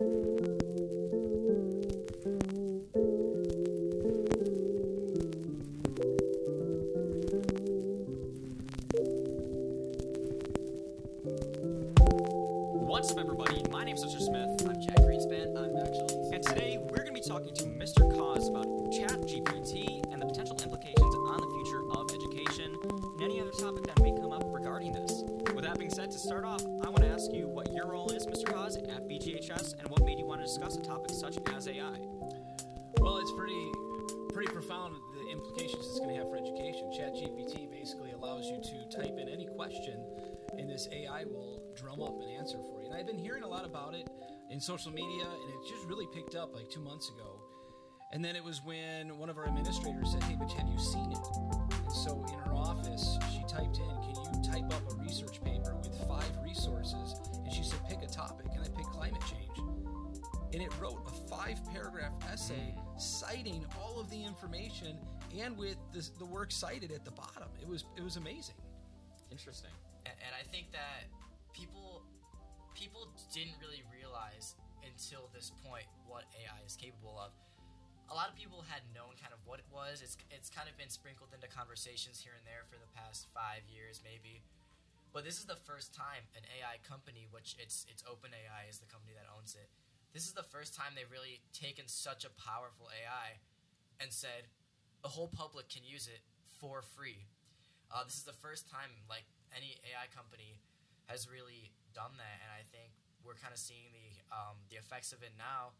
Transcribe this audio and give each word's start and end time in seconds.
What's 0.00 0.57
social 44.78 44.92
media, 44.92 45.24
and 45.24 45.50
it 45.50 45.68
just 45.68 45.84
really 45.86 46.06
picked 46.06 46.36
up 46.36 46.54
like 46.54 46.70
two 46.70 46.80
months 46.80 47.08
ago. 47.10 47.40
And 48.12 48.24
then 48.24 48.36
it 48.36 48.44
was 48.44 48.62
when 48.64 49.18
one 49.18 49.28
of 49.28 49.36
our 49.36 49.46
administrators 49.46 50.12
said, 50.12 50.22
"Hey, 50.22 50.36
but 50.38 50.50
have 50.52 50.68
you 50.68 50.78
seen 50.78 51.10
it?" 51.10 51.18
And 51.82 51.92
so 51.92 52.24
in 52.28 52.38
her 52.38 52.54
office, 52.54 53.18
she 53.32 53.42
typed 53.48 53.78
in, 53.78 53.90
"Can 54.02 54.14
you 54.14 54.42
type 54.42 54.72
up 54.72 54.92
a 54.92 54.94
research 54.96 55.42
paper 55.42 55.74
with 55.76 55.94
five 56.06 56.30
resources?" 56.42 57.16
And 57.44 57.52
she 57.52 57.64
said, 57.64 57.80
"Pick 57.88 58.02
a 58.02 58.06
topic," 58.06 58.46
and 58.54 58.62
I 58.62 58.68
picked 58.68 58.90
climate 58.90 59.22
change 59.28 59.58
and 60.54 60.62
it 60.62 60.72
wrote 60.80 60.98
a 61.06 61.10
five 61.28 61.60
paragraph 61.70 62.12
essay 62.32 62.74
citing 62.96 63.66
all 63.78 64.00
of 64.00 64.08
the 64.08 64.24
information 64.24 64.96
and 65.38 65.58
with 65.58 65.76
the, 65.92 66.08
the 66.18 66.24
work 66.24 66.50
cited 66.50 66.90
at 66.90 67.04
the 67.04 67.10
bottom. 67.10 67.48
It 67.60 67.68
was 67.68 67.84
it 67.96 68.02
was 68.02 68.16
amazing. 68.16 68.54
Interesting. 69.30 69.70
and, 70.06 70.14
and 70.24 70.34
I 70.34 70.42
think 70.48 70.72
that 70.72 71.04
people 71.52 72.02
people 72.74 73.08
didn't 73.34 73.56
really 73.60 73.82
realize 73.92 74.54
until 74.98 75.30
this 75.30 75.54
point 75.62 75.86
what 76.10 76.26
AI 76.34 76.58
is 76.66 76.74
capable 76.74 77.14
of. 77.22 77.30
A 78.10 78.14
lot 78.18 78.26
of 78.26 78.34
people 78.34 78.66
had 78.66 78.82
known 78.90 79.14
kind 79.14 79.30
of 79.30 79.38
what 79.46 79.62
it 79.62 79.68
was. 79.70 80.02
It's 80.02 80.18
it's 80.34 80.50
kind 80.50 80.66
of 80.66 80.74
been 80.74 80.90
sprinkled 80.90 81.30
into 81.30 81.46
conversations 81.46 82.18
here 82.18 82.34
and 82.34 82.42
there 82.42 82.66
for 82.66 82.82
the 82.82 82.90
past 82.98 83.30
five 83.30 83.62
years, 83.70 84.02
maybe. 84.02 84.42
But 85.14 85.22
this 85.22 85.38
is 85.38 85.46
the 85.46 85.60
first 85.62 85.94
time 85.94 86.26
an 86.34 86.42
AI 86.50 86.82
company, 86.82 87.30
which 87.30 87.54
it's 87.62 87.86
it's 87.86 88.02
OpenAI 88.02 88.66
is 88.66 88.82
the 88.82 88.90
company 88.90 89.14
that 89.14 89.30
owns 89.30 89.54
it. 89.54 89.70
This 90.10 90.26
is 90.26 90.34
the 90.34 90.42
first 90.42 90.74
time 90.74 90.98
they've 90.98 91.12
really 91.14 91.38
taken 91.54 91.86
such 91.86 92.26
a 92.26 92.32
powerful 92.34 92.90
AI 92.90 93.38
and 94.02 94.10
said 94.10 94.50
the 95.06 95.14
whole 95.14 95.30
public 95.30 95.70
can 95.70 95.86
use 95.86 96.10
it 96.10 96.26
for 96.58 96.82
free. 96.82 97.28
Uh, 97.92 98.02
this 98.02 98.18
is 98.18 98.26
the 98.26 98.34
first 98.34 98.66
time 98.66 98.90
like 99.06 99.30
any 99.54 99.78
AI 99.86 100.10
company 100.10 100.58
has 101.06 101.30
really 101.30 101.70
done 101.94 102.18
that, 102.18 102.36
and 102.42 102.50
I 102.50 102.66
think 102.66 102.97
we're 103.28 103.36
kind 103.36 103.52
of 103.52 103.60
seeing 103.60 103.92
the 103.92 104.08
um, 104.32 104.56
the 104.72 104.80
effects 104.80 105.12
of 105.12 105.20
it 105.20 105.36
now. 105.36 105.76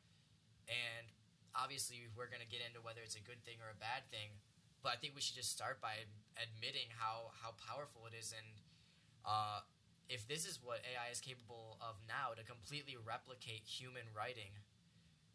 And 0.68 1.08
obviously, 1.56 2.12
we're 2.12 2.28
going 2.28 2.44
to 2.44 2.52
get 2.52 2.60
into 2.60 2.84
whether 2.84 3.00
it's 3.00 3.16
a 3.16 3.24
good 3.24 3.40
thing 3.48 3.56
or 3.64 3.72
a 3.72 3.80
bad 3.80 4.04
thing. 4.12 4.36
But 4.84 4.92
I 4.92 4.96
think 5.00 5.16
we 5.16 5.24
should 5.24 5.40
just 5.40 5.50
start 5.50 5.80
by 5.80 6.04
admitting 6.36 6.92
how 6.92 7.32
how 7.40 7.56
powerful 7.56 8.04
it 8.04 8.12
is, 8.12 8.36
and 8.36 8.46
uh, 9.24 9.64
if 10.12 10.28
this 10.28 10.44
is 10.44 10.60
what 10.60 10.84
AI 10.84 11.08
is 11.08 11.24
capable 11.24 11.80
of 11.80 11.96
now 12.04 12.36
to 12.36 12.44
completely 12.44 13.00
replicate 13.00 13.64
human 13.64 14.04
writing, 14.12 14.52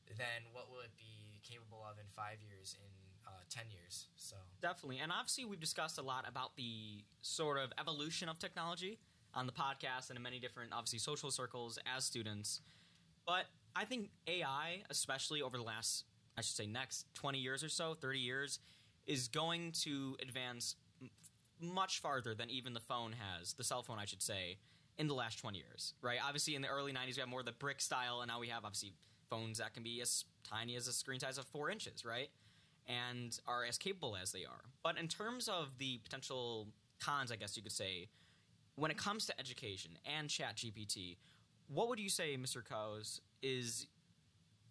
then 0.06 0.54
what 0.54 0.70
will 0.70 0.86
it 0.86 0.94
be 0.96 1.42
capable 1.42 1.82
of 1.84 1.98
in 1.98 2.08
five 2.14 2.40
years, 2.40 2.78
in 2.78 2.94
uh, 3.26 3.44
ten 3.50 3.68
years? 3.74 4.08
So. 4.16 4.38
Definitely. 4.62 5.02
And 5.04 5.12
obviously, 5.12 5.44
we've 5.44 5.60
discussed 5.60 5.98
a 5.98 6.06
lot 6.06 6.24
about 6.30 6.56
the 6.56 7.04
sort 7.22 7.60
of 7.60 7.74
evolution 7.76 8.30
of 8.30 8.40
technology 8.40 9.02
on 9.36 9.46
the 9.46 9.52
podcast 9.52 10.10
and 10.10 10.18
in 10.18 10.24
many 10.24 10.40
different, 10.40 10.72
obviously, 10.74 11.00
social 11.00 11.32
circles 11.32 11.80
as 11.96 12.04
students. 12.04 12.62
But 13.26 13.46
I 13.76 13.86
think 13.86 14.10
AI, 14.28 14.84
especially 14.90 15.42
over 15.42 15.58
the 15.58 15.64
last, 15.64 16.06
I 16.38 16.42
should 16.42 16.56
say, 16.56 16.66
next 16.66 17.06
20 17.16 17.40
years 17.40 17.64
or 17.64 17.70
so, 17.70 17.96
30 17.96 18.20
years, 18.20 18.60
is 19.06 19.28
going 19.28 19.72
to 19.84 20.16
advance 20.22 20.76
much 21.60 22.00
farther 22.02 22.36
than 22.36 22.50
even 22.50 22.74
the 22.74 22.80
phone 22.80 23.14
has, 23.14 23.54
the 23.54 23.64
cell 23.64 23.84
phone, 23.84 24.00
I 24.00 24.06
should 24.06 24.22
say, 24.22 24.58
in 24.98 25.08
the 25.08 25.14
last 25.14 25.40
20 25.40 25.58
years, 25.58 25.94
right? 26.02 26.20
Obviously, 26.24 26.56
in 26.56 26.62
the 26.62 26.68
early 26.68 26.92
90s, 26.92 27.16
we 27.16 27.20
had 27.22 27.30
more 27.30 27.40
of 27.40 27.46
the 27.46 27.54
brick 27.54 27.82
style, 27.82 28.22
and 28.22 28.30
now 28.30 28.40
we 28.40 28.50
have, 28.50 28.66
obviously, 28.66 28.94
phones 29.30 29.58
that 29.58 29.74
can 29.74 29.84
be 29.84 30.02
as 30.02 30.26
tiny 30.44 30.76
as 30.76 30.88
a 30.88 30.94
screen 30.94 31.20
size 31.20 31.38
of 31.38 31.46
four 31.46 31.70
inches, 31.70 32.06
right? 32.06 32.30
and 32.88 33.40
are 33.48 33.64
as 33.64 33.78
capable 33.78 34.16
as 34.16 34.32
they 34.32 34.46
are. 34.46 34.64
But 34.84 34.98
in 34.98 35.08
terms 35.08 35.48
of 35.48 35.78
the 35.78 36.00
potential 36.04 36.68
cons, 37.04 37.32
I 37.32 37.36
guess 37.36 37.56
you 37.56 37.64
could 37.64 37.72
say, 37.72 38.10
when 38.76 38.92
it 38.92 38.98
comes 38.98 39.26
to 39.28 39.40
education 39.40 39.92
and 40.06 40.30
ChatGPT, 40.30 41.18
what 41.68 41.90
would 41.90 42.00
you 42.00 42.10
say, 42.10 42.38
Mr. 42.38 42.64
Kosiek, 42.64 43.20
is 43.42 43.88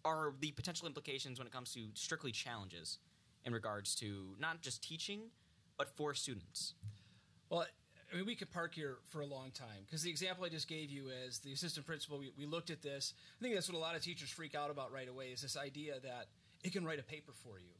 are 0.05 0.33
the 0.39 0.51
potential 0.51 0.87
implications 0.87 1.39
when 1.39 1.47
it 1.47 1.53
comes 1.53 1.73
to 1.73 1.81
strictly 1.93 2.31
challenges 2.31 2.99
in 3.45 3.53
regards 3.53 3.95
to 3.95 4.35
not 4.39 4.61
just 4.61 4.83
teaching, 4.83 5.21
but 5.77 5.87
for 5.95 6.13
students? 6.13 6.73
Well, 7.49 7.65
I 8.11 8.15
mean, 8.15 8.25
we 8.25 8.35
could 8.35 8.51
park 8.51 8.75
here 8.75 8.97
for 9.09 9.21
a 9.21 9.25
long 9.25 9.51
time 9.51 9.85
because 9.85 10.03
the 10.03 10.09
example 10.09 10.45
I 10.45 10.49
just 10.49 10.67
gave 10.67 10.91
you 10.91 11.05
as 11.25 11.39
the 11.39 11.53
assistant 11.53 11.85
principal, 11.85 12.19
we, 12.19 12.31
we 12.37 12.45
looked 12.45 12.69
at 12.69 12.81
this. 12.81 13.13
I 13.39 13.43
think 13.43 13.55
that's 13.55 13.69
what 13.69 13.77
a 13.77 13.81
lot 13.81 13.95
of 13.95 14.03
teachers 14.03 14.29
freak 14.29 14.55
out 14.55 14.69
about 14.69 14.91
right 14.91 15.07
away 15.07 15.27
is 15.27 15.41
this 15.41 15.57
idea 15.57 15.99
that 16.01 16.27
it 16.63 16.73
can 16.73 16.85
write 16.85 16.99
a 16.99 17.03
paper 17.03 17.31
for 17.31 17.59
you. 17.59 17.73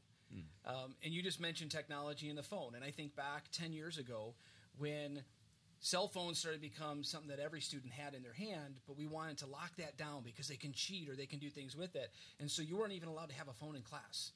Um, 0.66 0.94
and 1.04 1.12
you 1.12 1.22
just 1.22 1.40
mentioned 1.40 1.70
technology 1.70 2.28
and 2.28 2.38
the 2.38 2.42
phone. 2.42 2.74
And 2.74 2.82
I 2.82 2.90
think 2.90 3.14
back 3.14 3.44
10 3.52 3.72
years 3.72 3.98
ago 3.98 4.34
when 4.78 5.22
cell 5.84 6.08
phones 6.08 6.38
started 6.38 6.62
to 6.62 6.68
become 6.68 7.04
something 7.04 7.28
that 7.28 7.38
every 7.38 7.60
student 7.60 7.92
had 7.92 8.14
in 8.14 8.22
their 8.22 8.32
hand, 8.32 8.80
but 8.86 8.96
we 8.96 9.06
wanted 9.06 9.36
to 9.36 9.46
lock 9.46 9.70
that 9.76 9.98
down 9.98 10.22
because 10.24 10.48
they 10.48 10.56
can 10.56 10.72
cheat 10.72 11.10
or 11.10 11.14
they 11.14 11.26
can 11.26 11.38
do 11.38 11.50
things 11.50 11.76
with 11.76 11.94
it. 11.94 12.10
And 12.40 12.50
so 12.50 12.62
you 12.62 12.78
weren't 12.78 12.94
even 12.94 13.10
allowed 13.10 13.28
to 13.28 13.34
have 13.34 13.48
a 13.48 13.52
phone 13.52 13.76
in 13.76 13.82
class. 13.82 14.32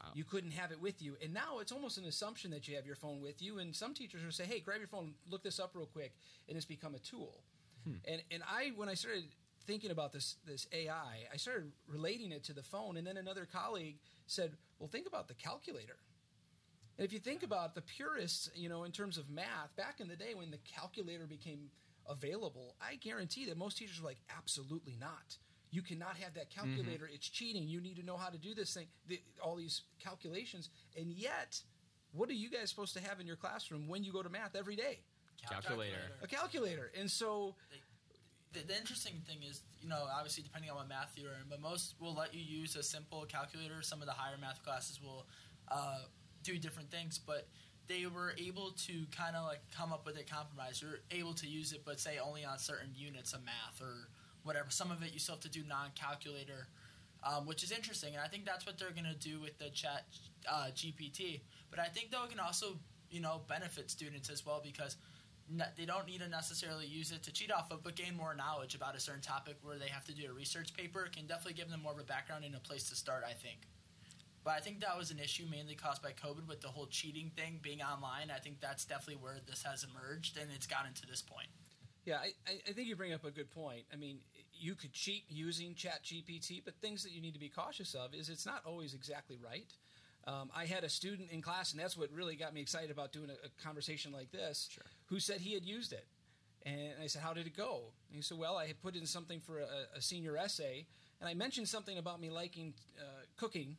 Wow. 0.00 0.10
You 0.14 0.22
couldn't 0.22 0.52
have 0.52 0.70
it 0.70 0.80
with 0.80 1.02
you. 1.02 1.16
And 1.20 1.34
now 1.34 1.58
it's 1.58 1.72
almost 1.72 1.98
an 1.98 2.04
assumption 2.04 2.52
that 2.52 2.68
you 2.68 2.76
have 2.76 2.86
your 2.86 2.94
phone 2.94 3.20
with 3.20 3.42
you. 3.42 3.58
And 3.58 3.74
some 3.74 3.94
teachers 3.94 4.24
will 4.24 4.30
say, 4.30 4.44
hey, 4.44 4.60
grab 4.60 4.78
your 4.78 4.86
phone, 4.86 5.14
look 5.28 5.42
this 5.42 5.58
up 5.58 5.72
real 5.74 5.86
quick. 5.86 6.14
And 6.48 6.56
it's 6.56 6.66
become 6.66 6.94
a 6.94 7.00
tool. 7.00 7.42
Hmm. 7.84 7.96
And, 8.06 8.22
and 8.30 8.44
I, 8.48 8.70
when 8.76 8.88
I 8.88 8.94
started 8.94 9.24
thinking 9.66 9.90
about 9.90 10.12
this, 10.12 10.36
this 10.46 10.68
AI, 10.72 11.26
I 11.32 11.36
started 11.36 11.72
relating 11.88 12.30
it 12.30 12.44
to 12.44 12.52
the 12.52 12.62
phone. 12.62 12.96
And 12.96 13.04
then 13.04 13.16
another 13.16 13.44
colleague 13.52 13.96
said, 14.28 14.52
well, 14.78 14.88
think 14.88 15.08
about 15.08 15.26
the 15.26 15.34
calculator. 15.34 15.96
And 17.02 17.08
if 17.08 17.12
you 17.12 17.18
think 17.18 17.42
about 17.42 17.74
the 17.74 17.80
purists, 17.80 18.48
you 18.54 18.68
know, 18.68 18.84
in 18.84 18.92
terms 18.92 19.18
of 19.18 19.28
math, 19.28 19.74
back 19.76 19.98
in 19.98 20.06
the 20.06 20.14
day 20.14 20.34
when 20.36 20.52
the 20.52 20.58
calculator 20.58 21.26
became 21.26 21.68
available, 22.08 22.76
I 22.80 22.94
guarantee 22.94 23.44
that 23.46 23.58
most 23.58 23.76
teachers 23.76 24.00
were 24.00 24.06
like, 24.06 24.20
absolutely 24.38 24.96
not. 25.00 25.36
You 25.72 25.82
cannot 25.82 26.16
have 26.18 26.34
that 26.34 26.48
calculator. 26.50 27.10
It's 27.12 27.28
cheating. 27.28 27.66
You 27.66 27.80
need 27.80 27.96
to 27.96 28.04
know 28.04 28.16
how 28.16 28.28
to 28.28 28.38
do 28.38 28.54
this 28.54 28.72
thing, 28.74 28.86
the, 29.08 29.20
all 29.42 29.56
these 29.56 29.82
calculations. 29.98 30.68
And 30.96 31.10
yet, 31.10 31.60
what 32.12 32.28
are 32.30 32.34
you 32.34 32.48
guys 32.48 32.70
supposed 32.70 32.94
to 32.94 33.02
have 33.02 33.18
in 33.18 33.26
your 33.26 33.34
classroom 33.34 33.88
when 33.88 34.04
you 34.04 34.12
go 34.12 34.22
to 34.22 34.28
math 34.28 34.54
every 34.54 34.76
day? 34.76 35.00
Calculator. 35.50 35.96
A 36.22 36.28
calculator. 36.28 36.92
And 36.96 37.10
so, 37.10 37.56
The, 38.52 38.60
the 38.60 38.78
interesting 38.78 39.14
thing 39.26 39.38
is, 39.42 39.62
you 39.80 39.88
know, 39.88 40.04
obviously 40.14 40.44
depending 40.44 40.70
on 40.70 40.76
what 40.76 40.88
math 40.88 41.14
you're 41.16 41.32
in, 41.32 41.48
but 41.50 41.60
most 41.60 41.96
will 41.98 42.14
let 42.14 42.32
you 42.32 42.42
use 42.42 42.76
a 42.76 42.82
simple 42.84 43.24
calculator. 43.26 43.82
Some 43.82 44.00
of 44.02 44.06
the 44.06 44.12
higher 44.12 44.38
math 44.40 44.62
classes 44.62 45.00
will 45.02 45.26
uh, 45.68 46.02
do 46.42 46.58
different 46.58 46.90
things, 46.90 47.18
but 47.18 47.48
they 47.88 48.06
were 48.06 48.34
able 48.38 48.72
to 48.86 49.04
kind 49.16 49.36
of 49.36 49.44
like 49.44 49.60
come 49.76 49.92
up 49.92 50.06
with 50.06 50.18
a 50.18 50.22
compromise. 50.22 50.80
You're 50.80 51.00
able 51.10 51.34
to 51.34 51.46
use 51.46 51.72
it, 51.72 51.82
but 51.84 52.00
say 52.00 52.18
only 52.18 52.44
on 52.44 52.58
certain 52.58 52.90
units 52.94 53.32
of 53.32 53.44
math 53.44 53.80
or 53.80 54.08
whatever. 54.44 54.66
Some 54.70 54.90
of 54.90 55.02
it 55.02 55.12
you 55.12 55.18
still 55.18 55.34
have 55.34 55.42
to 55.42 55.50
do 55.50 55.62
non-calculator, 55.68 56.68
um, 57.24 57.46
which 57.46 57.62
is 57.62 57.72
interesting, 57.72 58.14
and 58.14 58.22
I 58.22 58.28
think 58.28 58.44
that's 58.44 58.66
what 58.66 58.78
they're 58.78 58.90
going 58.90 59.04
to 59.04 59.14
do 59.14 59.40
with 59.40 59.58
the 59.58 59.70
Chat 59.70 60.04
uh, 60.50 60.68
GPT. 60.74 61.40
But 61.70 61.80
I 61.80 61.86
think 61.86 62.10
though 62.10 62.24
it 62.24 62.30
can 62.30 62.40
also, 62.40 62.78
you 63.10 63.20
know, 63.20 63.42
benefit 63.48 63.90
students 63.90 64.30
as 64.30 64.44
well 64.46 64.60
because 64.64 64.96
they 65.76 65.84
don't 65.84 66.06
need 66.06 66.20
to 66.20 66.28
necessarily 66.28 66.86
use 66.86 67.10
it 67.10 67.22
to 67.24 67.32
cheat 67.32 67.52
off 67.52 67.70
of, 67.70 67.82
but 67.82 67.96
gain 67.96 68.16
more 68.16 68.34
knowledge 68.34 68.74
about 68.74 68.96
a 68.96 69.00
certain 69.00 69.20
topic 69.20 69.56
where 69.62 69.76
they 69.76 69.88
have 69.88 70.04
to 70.06 70.14
do 70.14 70.30
a 70.30 70.32
research 70.32 70.72
paper. 70.74 71.04
It 71.04 71.12
can 71.12 71.26
definitely 71.26 71.54
give 71.54 71.70
them 71.70 71.82
more 71.82 71.92
of 71.92 71.98
a 71.98 72.04
background 72.04 72.44
and 72.44 72.54
a 72.54 72.60
place 72.60 72.88
to 72.88 72.96
start, 72.96 73.24
I 73.28 73.32
think. 73.32 73.58
But 74.44 74.54
I 74.54 74.60
think 74.60 74.80
that 74.80 74.96
was 74.98 75.10
an 75.10 75.18
issue 75.20 75.44
mainly 75.50 75.74
caused 75.74 76.02
by 76.02 76.10
COVID 76.12 76.48
with 76.48 76.60
the 76.60 76.68
whole 76.68 76.86
cheating 76.86 77.30
thing 77.36 77.60
being 77.62 77.80
online. 77.82 78.30
I 78.34 78.38
think 78.38 78.60
that's 78.60 78.84
definitely 78.84 79.22
where 79.22 79.36
this 79.46 79.62
has 79.62 79.84
emerged 79.84 80.36
and 80.36 80.50
it's 80.54 80.66
gotten 80.66 80.92
to 80.94 81.06
this 81.06 81.22
point. 81.22 81.46
Yeah, 82.04 82.16
I, 82.16 82.32
I- 82.48 82.60
I 82.68 82.72
think 82.72 82.88
you 82.88 82.96
bring 82.96 83.12
up 83.12 83.24
a 83.24 83.30
good 83.30 83.50
point. 83.50 83.84
I 83.92 83.96
mean, 83.96 84.18
you 84.52 84.74
could 84.74 84.92
cheat 84.92 85.24
using 85.28 85.74
ChatGPT, 85.74 86.62
but 86.64 86.74
things 86.80 87.04
that 87.04 87.12
you 87.12 87.20
need 87.20 87.34
to 87.34 87.40
be 87.40 87.48
cautious 87.48 87.94
of 87.94 88.14
is 88.14 88.28
it's 88.28 88.44
not 88.46 88.62
always 88.66 88.94
exactly 88.94 89.38
right. 89.42 89.72
Um, 90.26 90.50
I 90.54 90.66
had 90.66 90.84
a 90.84 90.88
student 90.88 91.30
in 91.30 91.42
class, 91.42 91.72
and 91.72 91.80
that's 91.80 91.96
what 91.96 92.10
really 92.12 92.36
got 92.36 92.54
me 92.54 92.60
excited 92.60 92.90
about 92.90 93.12
doing 93.12 93.28
a, 93.30 93.34
a 93.46 93.62
conversation 93.64 94.12
like 94.12 94.30
this, 94.32 94.68
Sure. 94.72 94.84
who 95.06 95.18
said 95.20 95.40
he 95.40 95.52
had 95.54 95.64
used 95.64 95.92
it. 95.92 96.06
And 96.64 96.92
I 97.02 97.08
said, 97.08 97.22
How 97.22 97.32
did 97.32 97.46
it 97.48 97.56
go? 97.56 97.92
And 98.08 98.16
he 98.16 98.22
said, 98.22 98.38
Well, 98.38 98.56
I 98.56 98.66
had 98.68 98.80
put 98.80 98.94
in 98.94 99.04
something 99.06 99.40
for 99.40 99.58
a, 99.60 99.66
a 99.96 100.00
senior 100.00 100.36
essay, 100.36 100.86
and 101.20 101.28
I 101.28 101.34
mentioned 101.34 101.68
something 101.68 101.98
about 101.98 102.20
me 102.20 102.30
liking 102.30 102.74
uh, 103.00 103.04
cooking, 103.36 103.76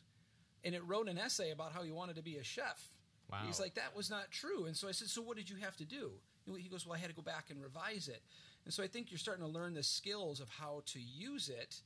and 0.63 0.73
it 0.75 0.83
wrote 0.85 1.07
an 1.07 1.17
essay 1.17 1.51
about 1.51 1.73
how 1.73 1.83
he 1.83 1.91
wanted 1.91 2.15
to 2.15 2.21
be 2.21 2.37
a 2.37 2.43
chef. 2.43 2.81
Wow. 3.31 3.39
He's 3.45 3.59
like, 3.59 3.75
that 3.75 3.95
was 3.95 4.09
not 4.09 4.31
true. 4.31 4.65
And 4.65 4.75
so 4.75 4.87
I 4.87 4.91
said, 4.91 5.09
so 5.09 5.21
what 5.21 5.37
did 5.37 5.49
you 5.49 5.57
have 5.57 5.75
to 5.77 5.85
do? 5.85 6.11
He 6.57 6.69
goes, 6.69 6.85
well, 6.85 6.95
I 6.95 6.99
had 6.99 7.09
to 7.09 7.15
go 7.15 7.21
back 7.21 7.45
and 7.49 7.61
revise 7.61 8.07
it. 8.07 8.21
And 8.65 8.73
so 8.73 8.83
I 8.83 8.87
think 8.87 9.11
you're 9.11 9.17
starting 9.17 9.43
to 9.43 9.49
learn 9.49 9.73
the 9.73 9.83
skills 9.83 10.39
of 10.39 10.49
how 10.49 10.83
to 10.87 10.99
use 10.99 11.49
it 11.49 11.81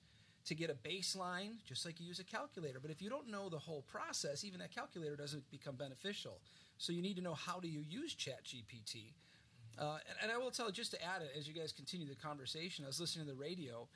to 0.46 0.56
get 0.56 0.70
a 0.70 0.74
baseline, 0.88 1.56
just 1.66 1.86
like 1.86 2.00
you 2.00 2.08
use 2.08 2.20
a 2.20 2.24
calculator. 2.24 2.80
But 2.80 2.92
if 2.92 3.02
you 3.02 3.10
don't 3.10 3.30
know 3.30 3.50
the 3.50 3.60
whole 3.60 3.84
process, 3.84 4.44
even 4.44 4.60
that 4.60 4.74
calculator 4.74 5.16
doesn't 5.16 5.50
become 5.52 5.76
beneficial. 5.76 6.40
So 6.78 6.94
you 6.94 7.02
need 7.02 7.16
to 7.18 7.22
know 7.22 7.34
how 7.34 7.60
do 7.60 7.68
you 7.68 7.84
use 7.88 8.16
ChatGPT. 8.16 9.14
Uh, 9.80 9.98
and, 10.10 10.18
and, 10.24 10.32
I 10.32 10.38
will 10.38 10.50
tell, 10.50 10.72
just 10.72 10.92
to 10.92 11.04
add 11.04 11.22
it, 11.22 11.32
as 11.38 11.48
you 11.48 11.54
guys 11.54 11.72
continue 11.72 12.08
the 12.08 12.16
conversation, 12.16 12.84
I 12.84 12.88
was 12.88 13.00
listening 13.00 13.28
to 13.28 13.32
the 13.32 13.38
radio. 13.38 13.88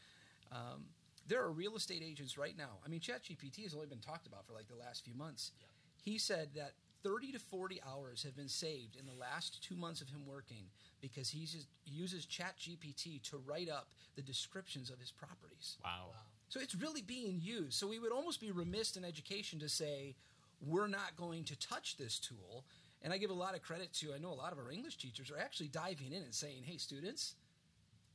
Um, 0.51 0.85
there 1.27 1.41
are 1.41 1.51
real 1.51 1.75
estate 1.75 2.03
agents 2.05 2.37
right 2.37 2.57
now. 2.57 2.79
I 2.85 2.89
mean, 2.89 2.99
ChatGPT 2.99 3.63
has 3.63 3.73
only 3.73 3.87
been 3.87 3.99
talked 3.99 4.27
about 4.27 4.45
for 4.45 4.53
like 4.53 4.67
the 4.67 4.75
last 4.75 5.05
few 5.05 5.13
months. 5.13 5.51
Yep. 5.59 5.69
He 6.03 6.17
said 6.17 6.49
that 6.55 6.73
30 7.03 7.31
to 7.33 7.39
40 7.39 7.81
hours 7.87 8.23
have 8.23 8.35
been 8.35 8.47
saved 8.47 8.95
in 8.95 9.05
the 9.05 9.13
last 9.13 9.63
two 9.63 9.75
months 9.75 10.01
of 10.01 10.09
him 10.09 10.25
working 10.25 10.65
because 11.01 11.29
he 11.29 11.47
uses 11.85 12.25
ChatGPT 12.25 13.21
to 13.23 13.37
write 13.37 13.69
up 13.69 13.89
the 14.15 14.21
descriptions 14.21 14.89
of 14.89 14.99
his 14.99 15.11
properties. 15.11 15.77
Wow. 15.83 16.09
wow. 16.09 16.15
So 16.49 16.59
it's 16.59 16.75
really 16.75 17.01
being 17.01 17.39
used. 17.41 17.73
So 17.73 17.87
we 17.87 17.99
would 17.99 18.11
almost 18.11 18.41
be 18.41 18.51
remiss 18.51 18.97
in 18.97 19.05
education 19.05 19.59
to 19.59 19.69
say 19.69 20.15
we're 20.61 20.87
not 20.87 21.15
going 21.17 21.43
to 21.45 21.59
touch 21.59 21.97
this 21.97 22.19
tool. 22.19 22.65
And 23.01 23.11
I 23.11 23.17
give 23.17 23.31
a 23.31 23.33
lot 23.33 23.55
of 23.55 23.63
credit 23.63 23.93
to, 23.93 24.13
I 24.13 24.19
know 24.19 24.31
a 24.31 24.35
lot 24.35 24.51
of 24.51 24.59
our 24.59 24.71
English 24.71 24.97
teachers 24.97 25.31
are 25.31 25.39
actually 25.39 25.69
diving 25.69 26.11
in 26.11 26.21
and 26.21 26.33
saying, 26.33 26.63
hey, 26.65 26.77
students, 26.77 27.35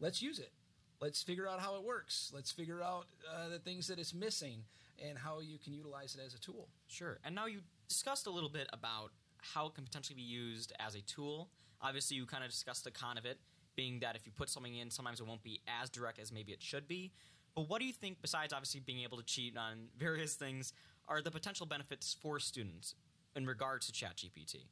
let's 0.00 0.22
use 0.22 0.38
it. 0.38 0.52
Let's 1.00 1.22
figure 1.22 1.48
out 1.48 1.60
how 1.60 1.76
it 1.76 1.84
works. 1.84 2.32
Let's 2.34 2.50
figure 2.50 2.82
out 2.82 3.06
uh, 3.30 3.48
the 3.48 3.58
things 3.58 3.86
that 3.88 3.98
it's 3.98 4.14
missing 4.14 4.64
and 5.04 5.18
how 5.18 5.40
you 5.40 5.58
can 5.58 5.74
utilize 5.74 6.14
it 6.14 6.22
as 6.24 6.34
a 6.34 6.40
tool. 6.40 6.68
Sure. 6.88 7.18
And 7.24 7.34
now 7.34 7.46
you 7.46 7.60
discussed 7.88 8.26
a 8.26 8.30
little 8.30 8.48
bit 8.48 8.68
about 8.72 9.10
how 9.54 9.66
it 9.66 9.74
can 9.74 9.84
potentially 9.84 10.16
be 10.16 10.22
used 10.22 10.72
as 10.78 10.94
a 10.94 11.02
tool. 11.02 11.50
Obviously, 11.82 12.16
you 12.16 12.26
kind 12.26 12.44
of 12.44 12.50
discussed 12.50 12.84
the 12.84 12.90
con 12.90 13.18
of 13.18 13.26
it, 13.26 13.38
being 13.76 14.00
that 14.00 14.16
if 14.16 14.26
you 14.26 14.32
put 14.34 14.48
something 14.48 14.74
in, 14.74 14.90
sometimes 14.90 15.20
it 15.20 15.26
won't 15.26 15.42
be 15.42 15.60
as 15.82 15.90
direct 15.90 16.18
as 16.18 16.32
maybe 16.32 16.52
it 16.52 16.62
should 16.62 16.88
be. 16.88 17.12
But 17.54 17.68
what 17.68 17.80
do 17.80 17.86
you 17.86 17.92
think, 17.92 18.18
besides 18.22 18.52
obviously 18.52 18.80
being 18.80 19.02
able 19.02 19.18
to 19.18 19.24
cheat 19.24 19.56
on 19.56 19.88
various 19.98 20.34
things, 20.34 20.72
are 21.08 21.20
the 21.20 21.30
potential 21.30 21.66
benefits 21.66 22.16
for 22.20 22.40
students 22.40 22.94
in 23.34 23.46
regards 23.46 23.86
to 23.86 23.92
ChatGPT? 23.92 24.64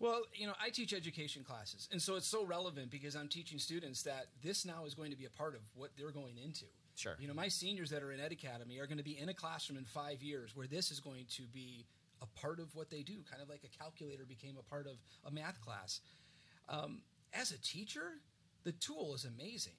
Well, 0.00 0.22
you 0.34 0.46
know, 0.46 0.52
I 0.62 0.70
teach 0.70 0.94
education 0.94 1.42
classes, 1.42 1.88
and 1.90 2.00
so 2.00 2.14
it's 2.14 2.26
so 2.26 2.44
relevant 2.44 2.90
because 2.90 3.16
I'm 3.16 3.28
teaching 3.28 3.58
students 3.58 4.02
that 4.04 4.26
this 4.42 4.64
now 4.64 4.84
is 4.86 4.94
going 4.94 5.10
to 5.10 5.16
be 5.16 5.24
a 5.24 5.30
part 5.30 5.54
of 5.54 5.60
what 5.74 5.90
they're 5.96 6.12
going 6.12 6.38
into. 6.38 6.66
Sure. 6.94 7.16
You 7.18 7.26
know, 7.26 7.34
my 7.34 7.48
seniors 7.48 7.90
that 7.90 8.02
are 8.02 8.12
in 8.12 8.20
Ed 8.20 8.32
Academy 8.32 8.78
are 8.78 8.86
going 8.86 8.98
to 8.98 9.04
be 9.04 9.18
in 9.18 9.28
a 9.28 9.34
classroom 9.34 9.78
in 9.78 9.84
five 9.84 10.22
years 10.22 10.54
where 10.54 10.66
this 10.66 10.90
is 10.90 11.00
going 11.00 11.26
to 11.30 11.42
be 11.52 11.84
a 12.22 12.26
part 12.40 12.60
of 12.60 12.74
what 12.74 12.90
they 12.90 13.02
do, 13.02 13.14
kind 13.30 13.42
of 13.42 13.48
like 13.48 13.62
a 13.64 13.78
calculator 13.78 14.24
became 14.24 14.56
a 14.58 14.62
part 14.62 14.86
of 14.86 14.94
a 15.26 15.30
math 15.30 15.60
class. 15.60 16.00
Um, 16.68 17.02
as 17.32 17.52
a 17.52 17.58
teacher, 17.58 18.20
the 18.64 18.72
tool 18.72 19.14
is 19.14 19.24
amazing. 19.24 19.74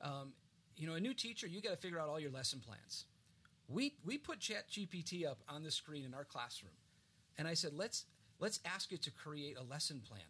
Um, 0.00 0.32
you 0.76 0.86
know, 0.86 0.94
a 0.94 1.00
new 1.00 1.14
teacher, 1.14 1.46
you 1.46 1.60
got 1.60 1.70
to 1.70 1.76
figure 1.76 1.98
out 1.98 2.08
all 2.08 2.20
your 2.20 2.30
lesson 2.30 2.60
plans. 2.60 3.04
We 3.68 3.94
we 4.04 4.18
put 4.18 4.40
Chat 4.40 4.68
GPT 4.70 5.26
up 5.26 5.38
on 5.48 5.62
the 5.62 5.70
screen 5.70 6.04
in 6.04 6.14
our 6.14 6.24
classroom, 6.24 6.72
and 7.38 7.46
I 7.46 7.54
said, 7.54 7.72
let's 7.74 8.04
let's 8.40 8.60
ask 8.64 8.92
it 8.92 9.02
to 9.02 9.10
create 9.10 9.56
a 9.56 9.62
lesson 9.62 10.00
plan. 10.00 10.22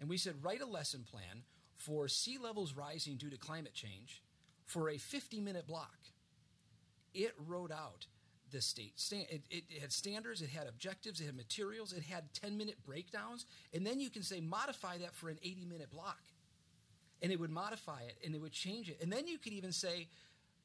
And 0.00 0.08
we 0.08 0.16
said, 0.16 0.34
write 0.42 0.60
a 0.60 0.66
lesson 0.66 1.04
plan 1.08 1.42
for 1.76 2.08
sea 2.08 2.38
levels 2.38 2.74
rising 2.74 3.16
due 3.16 3.30
to 3.30 3.36
climate 3.36 3.74
change 3.74 4.22
for 4.64 4.88
a 4.88 4.96
50 4.96 5.40
minute 5.40 5.66
block. 5.66 5.98
It 7.12 7.34
wrote 7.46 7.70
out 7.70 8.06
the 8.50 8.60
state. 8.60 8.94
It, 9.50 9.64
had 9.80 9.92
standards, 9.92 10.40
it 10.40 10.50
had 10.50 10.66
objectives, 10.66 11.20
it 11.20 11.26
had 11.26 11.36
materials, 11.36 11.92
it 11.92 12.02
had 12.02 12.32
10 12.34 12.56
minute 12.56 12.76
breakdowns. 12.84 13.46
And 13.72 13.86
then 13.86 14.00
you 14.00 14.10
can 14.10 14.22
say, 14.22 14.40
modify 14.40 14.98
that 14.98 15.14
for 15.14 15.28
an 15.28 15.38
80 15.42 15.66
minute 15.66 15.90
block. 15.90 16.20
And 17.22 17.32
it 17.32 17.40
would 17.40 17.50
modify 17.50 18.02
it 18.02 18.16
and 18.24 18.34
it 18.34 18.40
would 18.40 18.52
change 18.52 18.88
it. 18.88 18.98
And 19.02 19.12
then 19.12 19.26
you 19.26 19.38
could 19.38 19.52
even 19.52 19.72
say, 19.72 20.08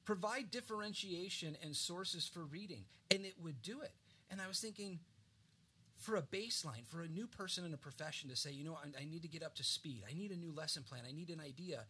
provide 0.06 0.52
differentiation 0.52 1.56
and 1.64 1.76
sources 1.76 2.28
for 2.28 2.42
reading. 2.42 2.84
And 3.12 3.26
it 3.26 3.36
would 3.44 3.62
do 3.62 3.82
it. 3.82 3.92
And 4.32 4.42
I 4.42 4.48
was 4.48 4.60
thinking, 4.60 5.00
for 6.00 6.16
a 6.16 6.22
baseline, 6.22 6.88
for 6.88 7.02
a 7.02 7.08
new 7.08 7.28
person 7.28 7.66
in 7.66 7.74
a 7.74 7.78
profession 7.78 8.30
to 8.30 8.36
say, 8.36 8.52
you 8.52 8.64
know, 8.64 8.78
I, 8.82 9.02
I, 9.02 9.06
need 9.06 9.22
to 9.24 9.28
get 9.28 9.44
up 9.44 9.54
to 9.56 9.64
speed. 9.64 10.04
I 10.10 10.14
need 10.14 10.32
a 10.32 10.36
new 10.36 10.52
lesson 10.52 10.84
plan. 10.84 11.02
I 11.08 11.12
need 11.12 11.30
an 11.30 11.42
idea. 11.42 11.84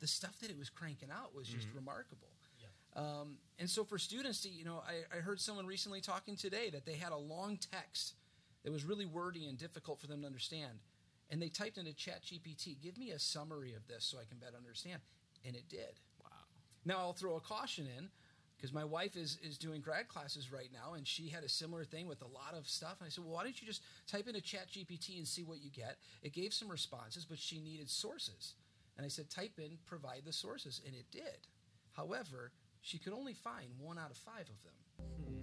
The 0.00 0.06
stuff 0.06 0.38
that 0.40 0.50
it 0.50 0.58
was 0.58 0.68
cranking 0.68 1.08
out 1.10 1.34
was 1.34 1.48
just 1.48 1.68
mm-hmm. 1.68 1.78
remarkable. 1.78 2.28
Yeah. 2.60 3.02
Um, 3.02 3.38
and 3.58 3.68
so 3.68 3.82
for 3.82 3.96
students 3.98 4.42
to, 4.42 4.50
you 4.50 4.66
know, 4.66 4.82
I, 4.86 5.16
I 5.16 5.20
heard 5.20 5.40
someone 5.40 5.66
recently 5.66 6.02
talking 6.02 6.36
today 6.36 6.68
that 6.70 6.84
they 6.84 6.94
had 6.94 7.12
a 7.12 7.16
long 7.16 7.58
text 7.72 8.14
that 8.64 8.72
was 8.72 8.84
really 8.84 9.06
wordy 9.06 9.46
and 9.46 9.56
difficult 9.56 9.98
for 9.98 10.08
them 10.08 10.20
to 10.20 10.26
understand. 10.26 10.80
And 11.30 11.40
they 11.40 11.48
typed 11.48 11.78
into 11.78 11.94
Chat 11.94 12.22
GPT, 12.22 12.76
give 12.82 12.98
me 12.98 13.12
a 13.12 13.18
summary 13.18 13.72
of 13.72 13.88
this 13.88 14.04
so 14.04 14.18
I 14.18 14.24
can 14.28 14.38
better 14.38 14.58
understand. 14.58 15.00
And 15.46 15.56
it 15.56 15.70
did. 15.70 16.00
Wow. 16.22 16.30
Now 16.84 16.98
I'll 16.98 17.14
throw 17.14 17.36
a 17.36 17.40
caution 17.40 17.86
in 17.96 18.10
because 18.64 18.72
my 18.72 18.84
wife 18.84 19.14
is 19.14 19.36
is 19.42 19.58
doing 19.58 19.82
grad 19.82 20.08
classes 20.08 20.50
right 20.50 20.70
now, 20.72 20.94
and 20.94 21.06
she 21.06 21.28
had 21.28 21.44
a 21.44 21.48
similar 21.50 21.84
thing 21.84 22.06
with 22.06 22.22
a 22.22 22.26
lot 22.26 22.54
of 22.56 22.66
stuff. 22.66 22.96
And 22.98 23.06
I 23.06 23.10
said, 23.10 23.22
well, 23.22 23.34
why 23.34 23.42
don't 23.42 23.60
you 23.60 23.66
just 23.66 23.82
type 24.06 24.26
into 24.26 24.40
Chat 24.40 24.68
GPT 24.72 25.18
and 25.18 25.28
see 25.28 25.42
what 25.42 25.58
you 25.62 25.68
get? 25.68 25.98
It 26.22 26.32
gave 26.32 26.54
some 26.54 26.70
responses, 26.70 27.26
but 27.26 27.38
she 27.38 27.60
needed 27.60 27.90
sources. 27.90 28.54
And 28.96 29.04
I 29.04 29.10
said, 29.10 29.28
type 29.28 29.58
in, 29.58 29.76
provide 29.84 30.22
the 30.24 30.32
sources, 30.32 30.80
and 30.86 30.94
it 30.94 31.04
did. 31.12 31.46
However, 31.92 32.52
she 32.80 32.96
could 32.96 33.12
only 33.12 33.34
find 33.34 33.66
one 33.78 33.98
out 33.98 34.10
of 34.10 34.16
five 34.16 34.48
of 34.48 34.62
them. 34.62 35.34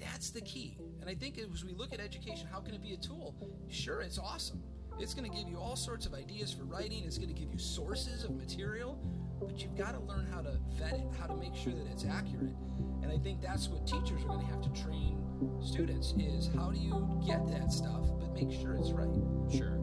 That's 0.00 0.30
the 0.30 0.40
key. 0.40 0.76
And 1.00 1.08
I 1.08 1.14
think 1.14 1.38
as 1.38 1.64
we 1.64 1.72
look 1.72 1.92
at 1.92 2.00
education, 2.00 2.48
how 2.50 2.58
can 2.58 2.74
it 2.74 2.82
be 2.82 2.94
a 2.94 2.96
tool? 2.96 3.36
Sure, 3.68 4.00
it's 4.00 4.18
awesome. 4.18 4.60
It's 4.98 5.14
going 5.14 5.30
to 5.30 5.36
give 5.36 5.48
you 5.48 5.58
all 5.58 5.76
sorts 5.76 6.04
of 6.04 6.14
ideas 6.14 6.52
for 6.52 6.64
writing. 6.64 7.04
It's 7.04 7.16
going 7.16 7.32
to 7.32 7.40
give 7.40 7.52
you 7.52 7.58
sources 7.58 8.24
of 8.24 8.34
material 8.34 8.98
but 9.40 9.62
you've 9.62 9.76
got 9.76 9.92
to 9.92 10.00
learn 10.00 10.26
how 10.26 10.40
to 10.40 10.58
vet 10.78 10.94
it, 10.94 11.06
how 11.18 11.26
to 11.26 11.36
make 11.36 11.54
sure 11.54 11.72
that 11.72 11.86
it's 11.90 12.04
accurate. 12.04 12.54
And 13.02 13.10
I 13.12 13.18
think 13.18 13.40
that's 13.40 13.68
what 13.68 13.86
teachers 13.86 14.22
are 14.22 14.28
going 14.28 14.40
to 14.40 14.46
have 14.46 14.62
to 14.62 14.82
train 14.82 15.22
students 15.62 16.14
is 16.18 16.50
how 16.54 16.70
do 16.70 16.78
you 16.78 17.20
get 17.26 17.46
that 17.48 17.72
stuff, 17.72 18.06
but 18.18 18.32
make 18.32 18.50
sure 18.50 18.74
it's 18.74 18.90
right. 18.92 19.08
Sure. 19.52 19.76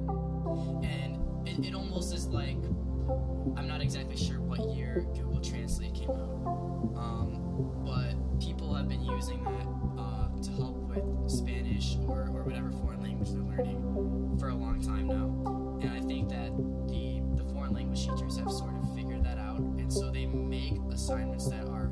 And 0.84 1.48
it, 1.48 1.68
it 1.68 1.76
almost 1.76 2.14
is 2.14 2.28
like 2.28 2.58
I'm 3.58 3.68
not 3.68 3.82
exactly 3.82 4.16
sure 4.16 4.40
what 4.40 4.76
year 4.76 5.06
Google 5.14 5.42
Translate 5.42 5.94
came 5.94 6.10
out, 6.10 6.94
um, 6.96 7.84
but 7.86 8.40
people 8.40 8.74
have 8.74 8.88
been 8.88 9.04
using 9.04 9.44
that 9.44 10.02
uh, 10.02 10.30
to 10.42 10.52
help 10.52 10.78
with 10.88 11.30
Spanish 11.30 11.98
or, 12.08 12.30
or 12.34 12.44
whatever 12.44 12.72
foreign 12.72 13.02
language 13.02 13.30
they're 13.32 13.44
learning 13.44 14.38
for 14.40 14.50
a 14.50 14.56
long 14.56 14.82
time 14.82 15.08
now. 15.08 15.80
And 15.82 15.92
I 15.92 16.00
think 16.00 16.30
that 16.30 16.56
the, 16.88 17.22
the 17.36 17.44
foreign 17.52 17.74
language 17.74 18.08
teachers 18.08 18.38
have 18.38 18.52
sort 18.52 18.74
of 18.76 18.83
so 19.94 20.10
they 20.10 20.26
make 20.26 20.74
assignments 20.92 21.48
that 21.50 21.68
are 21.68 21.90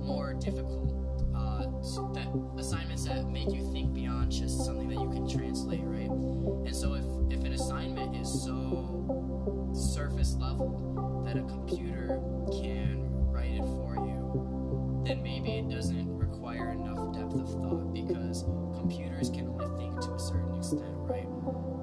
more 0.00 0.34
difficult. 0.34 1.00
Uh, 1.36 1.66
that 2.14 2.28
assignments 2.58 3.04
that 3.04 3.28
make 3.28 3.52
you 3.52 3.70
think 3.72 3.92
beyond 3.92 4.30
just 4.30 4.64
something 4.64 4.88
that 4.88 5.00
you 5.00 5.10
can 5.10 5.28
translate, 5.28 5.82
right? 5.82 6.08
And 6.08 6.74
so 6.74 6.94
if, 6.94 7.04
if 7.30 7.44
an 7.44 7.52
assignment 7.52 8.16
is 8.16 8.28
so 8.44 9.72
surface 9.74 10.36
level 10.36 11.22
that 11.26 11.36
a 11.36 11.42
computer 11.42 12.20
can 12.50 13.08
write 13.30 13.52
it 13.52 13.62
for 13.62 13.96
you, 13.96 15.02
then 15.04 15.22
maybe 15.22 15.58
it 15.58 15.68
doesn't 15.68 16.16
require 16.16 16.70
enough 16.70 17.12
depth 17.12 17.34
of 17.34 17.50
thought 17.50 17.92
because 17.92 18.44
computers 18.78 19.28
can 19.28 19.48
only 19.48 19.66
think 19.76 20.00
to 20.00 20.14
a 20.14 20.18
certain 20.18 20.54
extent, 20.54 20.94
right? 20.96 21.26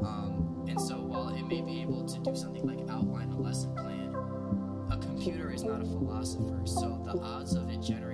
Um, 0.04 0.66
and 0.68 0.80
so 0.80 0.96
while 0.96 1.30
it 1.30 1.44
may 1.44 1.62
be 1.62 1.82
able 1.82 2.06
to 2.06 2.20
do 2.20 2.36
something 2.36 2.66
like 2.66 2.80
outline 2.90 3.32
a 3.32 3.38
lesson 3.38 3.76
plan, 3.76 4.11
is 5.54 5.64
not 5.64 5.82
a 5.82 5.86
philosopher, 5.86 6.62
so 6.66 7.00
the 7.04 7.20
odds 7.20 7.56
of 7.56 7.70
it 7.70 7.82
generating 7.82 8.11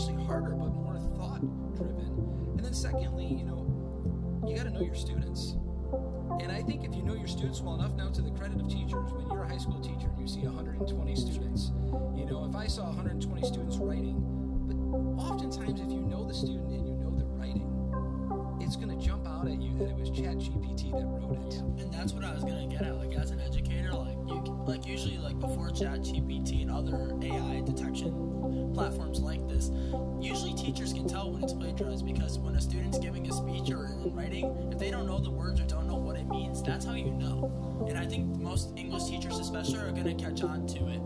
harder, 0.00 0.50
but 0.52 0.72
more 0.72 0.98
thought 1.18 1.40
driven. 1.76 2.08
And 2.56 2.64
then, 2.64 2.72
secondly, 2.72 3.26
you 3.26 3.44
know, 3.44 3.68
you 4.46 4.56
got 4.56 4.64
to 4.64 4.70
know 4.70 4.80
your 4.80 4.94
students. 4.94 5.56
And 6.40 6.50
I 6.50 6.62
think 6.62 6.84
if 6.84 6.94
you 6.94 7.02
know 7.02 7.14
your 7.14 7.26
students, 7.26 7.60
well 7.60 7.74
enough 7.74 7.94
now 7.94 8.08
to 8.08 8.22
the 8.22 8.30
credit 8.30 8.58
of 8.58 8.68
teachers. 8.68 9.12
When 9.12 9.28
you're 9.28 9.44
a 9.44 9.48
high 9.48 9.58
school 9.58 9.80
teacher 9.80 10.08
and 10.08 10.18
you 10.18 10.26
see 10.26 10.40
120 10.40 11.14
students, 11.14 11.72
you 12.16 12.24
know, 12.24 12.48
if 12.48 12.56
I 12.56 12.66
saw 12.66 12.86
120 12.86 13.46
students 13.46 13.76
writing, 13.76 14.16
but 14.64 15.22
oftentimes 15.22 15.80
if 15.80 15.90
you 15.90 16.00
know 16.00 16.26
the 16.26 16.34
student 16.34 16.72
and 16.72 16.88
you 16.88 16.94
know 16.94 17.10
the 17.10 17.26
writing, 17.36 17.68
it's 18.62 18.76
going 18.76 18.88
to 18.88 19.04
jump 19.04 19.28
out 19.28 19.46
at 19.46 19.60
you 19.60 19.76
that 19.76 19.90
it 19.90 19.96
was 19.96 20.08
Chat 20.08 20.38
GPT 20.38 20.92
that 20.92 21.04
wrote 21.04 21.52
it. 21.52 21.60
and 21.82 21.92
that's 21.92 22.14
what 22.14 22.24
I 22.24 22.32
was 22.32 22.44
gonna 22.44 22.66
get 22.66 22.82
at. 22.82 22.96
Like 22.96 23.14
as 23.18 23.30
an 23.30 23.40
educator, 23.40 23.92
like 23.92 24.16
you, 24.26 24.40
like 24.66 24.86
usually 24.86 25.18
like 25.18 25.38
before 25.38 25.68
Chat 25.70 26.00
GPT 26.00 26.62
and 26.62 26.70
other 26.70 27.12
AI 27.20 27.60
detection 27.60 28.31
platforms 28.74 29.20
like 29.20 29.46
this, 29.48 29.70
usually 30.20 30.54
teachers 30.54 30.92
can 30.92 31.06
tell 31.06 31.30
when 31.30 31.42
it's 31.42 31.52
plagiarized 31.52 32.04
because 32.04 32.38
when 32.38 32.54
a 32.56 32.60
student's 32.60 32.98
giving 32.98 33.28
a 33.28 33.32
speech 33.32 33.70
or 33.70 33.86
in 33.86 34.14
writing, 34.14 34.68
if 34.72 34.78
they 34.78 34.90
don't 34.90 35.06
know 35.06 35.18
the 35.18 35.30
words 35.30 35.60
or 35.60 35.64
don't 35.64 35.86
know 35.86 35.96
what 35.96 36.16
it 36.16 36.26
means, 36.28 36.62
that's 36.62 36.84
how 36.84 36.94
you 36.94 37.12
know. 37.12 37.86
And 37.88 37.98
I 37.98 38.06
think 38.06 38.26
most 38.40 38.76
English 38.76 39.04
teachers, 39.04 39.38
especially, 39.38 39.78
are 39.78 39.92
gonna 39.92 40.14
catch 40.14 40.42
on 40.42 40.66
to 40.68 40.88
it. 40.88 41.00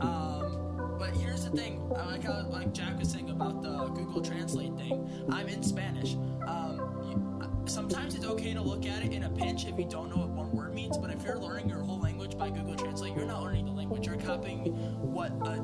Um, 0.00 0.96
but 0.98 1.14
here's 1.16 1.44
the 1.44 1.50
thing, 1.50 1.80
I 1.96 2.04
like 2.06 2.24
how 2.24 2.46
like 2.48 2.72
Jack 2.74 2.98
was 2.98 3.10
saying 3.10 3.30
about 3.30 3.62
the 3.62 3.86
Google 3.88 4.22
Translate 4.22 4.76
thing. 4.76 5.26
I'm 5.30 5.48
in 5.48 5.62
Spanish. 5.62 6.14
Um, 6.46 7.60
sometimes 7.66 8.14
it's 8.14 8.26
okay 8.26 8.52
to 8.52 8.60
look 8.60 8.84
at 8.86 9.04
it 9.04 9.12
in 9.12 9.24
a 9.24 9.30
pinch 9.30 9.66
if 9.66 9.78
you 9.78 9.84
don't 9.84 10.10
know 10.10 10.16
what 10.16 10.28
one 10.30 10.52
word 10.52 10.74
means. 10.74 10.98
But 10.98 11.10
if 11.10 11.24
you're 11.24 11.38
learning 11.38 11.68
your 11.68 11.80
whole 11.80 12.00
language 12.00 12.36
by 12.36 12.50
Google 12.50 12.74
Translate, 12.74 13.14
you're 13.16 13.26
not 13.26 13.42
learning 13.42 13.66
the 13.66 13.72
language. 13.72 14.06
You're 14.06 14.16
copying 14.16 14.72
what 15.00 15.30
a 15.46 15.62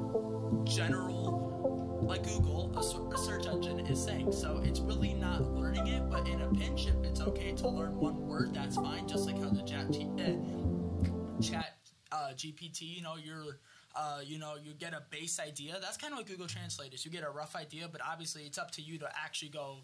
general, 0.67 1.99
like 2.03 2.25
Google, 2.25 2.73
a, 2.77 3.15
a 3.15 3.19
search 3.19 3.47
engine 3.47 3.81
is 3.81 4.03
saying. 4.03 4.33
So 4.33 4.61
it's 4.65 4.81
really 4.81 5.15
not 5.15 5.43
learning 5.55 5.87
it. 5.87 6.11
But 6.11 6.29
in 6.29 6.43
a 6.43 6.49
pinch, 6.51 6.87
if 6.87 6.97
it's 7.05 7.21
okay 7.21 7.53
to 7.53 7.69
learn 7.69 7.97
one 7.97 8.27
word, 8.27 8.55
that's 8.55 8.77
fine. 8.77 9.09
Just 9.09 9.27
like 9.27 9.39
how 9.41 9.51
the 9.51 9.63
chat, 9.63 9.91
G- 9.91 10.09
uh, 10.19 11.43
chat 11.43 11.77
uh, 12.13 12.31
GPT, 12.35 12.83
you 12.83 13.03
know, 13.03 13.17
you're, 13.17 13.59
uh, 13.95 14.21
you 14.25 14.39
know, 14.39 14.55
you 14.63 14.75
get 14.75 14.93
a 14.93 15.03
base 15.11 15.41
idea. 15.41 15.79
That's 15.81 15.97
kind 15.97 16.13
of 16.13 16.19
what 16.19 16.27
Google 16.27 16.47
Translate 16.47 16.93
is. 16.93 17.05
You 17.05 17.11
get 17.11 17.25
a 17.25 17.31
rough 17.31 17.57
idea, 17.57 17.89
but 17.91 18.01
obviously 18.07 18.43
it's 18.43 18.59
up 18.59 18.71
to 18.73 18.83
you 18.83 18.99
to 18.99 19.09
actually 19.17 19.51
go 19.51 19.79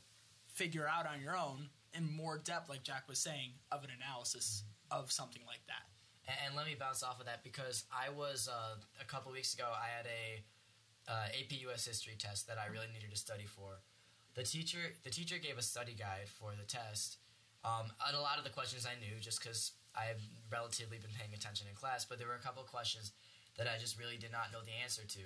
figure 0.53 0.87
out 0.87 1.07
on 1.07 1.21
your 1.21 1.37
own 1.37 1.69
in 1.95 2.11
more 2.11 2.39
depth, 2.39 2.69
like 2.69 2.83
Jack 2.83 3.09
was 3.09 3.19
saying, 3.19 3.53
of 3.71 3.85
an 3.85 3.91
analysis 4.01 4.65
of 4.91 5.11
something 5.11 5.43
like 5.47 5.63
that. 5.67 5.87
And, 6.29 6.37
and 6.47 6.57
let 6.57 6.67
me 6.67 6.77
bounce 6.79 7.03
off 7.03 7.21
of 7.21 7.27
that 7.27 7.43
because 7.43 7.85
I 7.91 8.11
was 8.11 8.49
uh, 8.51 8.77
a 9.01 9.05
couple 9.05 9.33
weeks 9.33 9.55
ago. 9.55 9.65
I 9.67 9.89
had 9.97 10.07
a 10.07 10.43
uh, 11.09 11.33
AP 11.35 11.53
US 11.69 11.87
history 11.87 12.15
test 12.19 12.47
that 12.49 12.59
I 12.59 12.71
really 12.71 12.89
needed 12.93 13.11
to 13.11 13.17
study 13.17 13.47
for. 13.47 13.81
The 14.35 14.43
teacher, 14.43 14.97
the 15.05 15.11
teacher 15.11 15.37
gave 15.39 15.59
a 15.59 15.63
study 15.63 15.95
guide 15.95 16.29
for 16.29 16.53
the 16.57 16.65
test. 16.65 17.19
Um, 17.65 17.93
and 18.07 18.17
a 18.17 18.21
lot 18.21 18.39
of 18.39 18.45
the 18.45 18.51
questions 18.51 18.87
I 18.87 18.99
knew 18.99 19.21
just 19.21 19.43
because 19.43 19.73
I 19.95 20.05
have 20.07 20.21
relatively 20.51 20.99
been 20.99 21.15
paying 21.15 21.35
attention 21.35 21.69
in 21.69 21.75
class, 21.75 22.05
but 22.05 22.19
there 22.19 22.27
were 22.27 22.39
a 22.39 22.43
couple 22.43 22.63
questions 22.65 23.13
that 23.59 23.69
I 23.69 23.79
just 23.79 23.99
really 24.01 24.17
did 24.17 24.33
not 24.33 24.51
know 24.51 24.65
the 24.65 24.75
answer 24.83 25.03
to. 25.05 25.25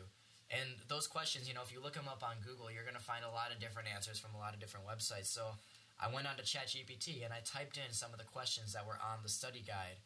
And 0.50 0.78
those 0.88 1.06
questions, 1.06 1.48
you 1.48 1.54
know, 1.54 1.62
if 1.62 1.72
you 1.72 1.80
look 1.82 1.94
them 1.94 2.10
up 2.10 2.22
on 2.22 2.38
Google, 2.44 2.70
you're 2.70 2.86
going 2.86 2.98
to 2.98 3.02
find 3.02 3.24
a 3.24 3.30
lot 3.30 3.50
of 3.50 3.58
different 3.58 3.88
answers 3.90 4.18
from 4.18 4.34
a 4.34 4.38
lot 4.38 4.54
of 4.54 4.60
different 4.60 4.86
websites. 4.86 5.26
So 5.26 5.54
I 5.98 6.12
went 6.12 6.26
on 6.26 6.36
to 6.36 6.42
ChatGPT 6.42 7.24
and 7.24 7.32
I 7.32 7.40
typed 7.42 7.78
in 7.78 7.90
some 7.90 8.12
of 8.12 8.18
the 8.18 8.26
questions 8.26 8.72
that 8.74 8.86
were 8.86 8.98
on 9.02 9.22
the 9.22 9.28
study 9.28 9.64
guide. 9.66 9.98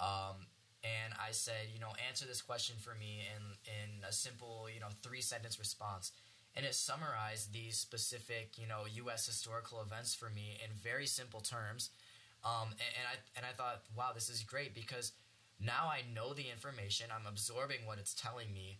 Um, 0.00 0.48
and 0.82 1.12
I 1.20 1.32
said, 1.32 1.68
you 1.72 1.80
know, 1.80 1.92
answer 2.08 2.26
this 2.26 2.42
question 2.42 2.76
for 2.78 2.94
me 2.94 3.22
in 3.36 3.42
in 3.66 4.04
a 4.08 4.12
simple, 4.12 4.68
you 4.72 4.80
know, 4.80 4.88
three 5.02 5.20
sentence 5.20 5.58
response. 5.58 6.12
And 6.56 6.66
it 6.66 6.74
summarized 6.74 7.52
these 7.52 7.76
specific, 7.76 8.58
you 8.58 8.66
know, 8.66 8.82
U.S. 9.04 9.24
historical 9.24 9.80
events 9.82 10.14
for 10.14 10.30
me 10.30 10.58
in 10.64 10.74
very 10.76 11.06
simple 11.06 11.40
terms. 11.40 11.90
Um, 12.44 12.70
and, 12.72 12.90
and 12.98 13.06
I 13.06 13.16
and 13.36 13.46
I 13.46 13.52
thought, 13.52 13.82
wow, 13.96 14.10
this 14.14 14.28
is 14.28 14.42
great 14.42 14.74
because 14.74 15.12
now 15.60 15.88
I 15.92 16.00
know 16.14 16.32
the 16.32 16.48
information. 16.50 17.06
I'm 17.14 17.26
absorbing 17.26 17.84
what 17.84 17.98
it's 17.98 18.14
telling 18.14 18.52
me, 18.52 18.78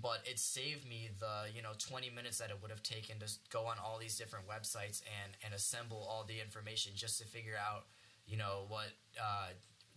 but 0.00 0.20
it 0.24 0.38
saved 0.38 0.88
me 0.88 1.10
the 1.18 1.50
you 1.54 1.62
know 1.62 1.72
20 1.78 2.10
minutes 2.10 2.38
that 2.38 2.50
it 2.50 2.58
would 2.62 2.70
have 2.70 2.82
taken 2.82 3.18
to 3.18 3.26
go 3.50 3.66
on 3.66 3.76
all 3.84 3.98
these 3.98 4.16
different 4.16 4.46
websites 4.46 5.02
and 5.02 5.34
and 5.44 5.52
assemble 5.52 6.06
all 6.08 6.24
the 6.26 6.40
information 6.40 6.92
just 6.94 7.18
to 7.18 7.26
figure 7.26 7.58
out 7.58 7.86
you 8.26 8.36
know 8.36 8.64
what 8.68 8.94
uh, 9.20 9.48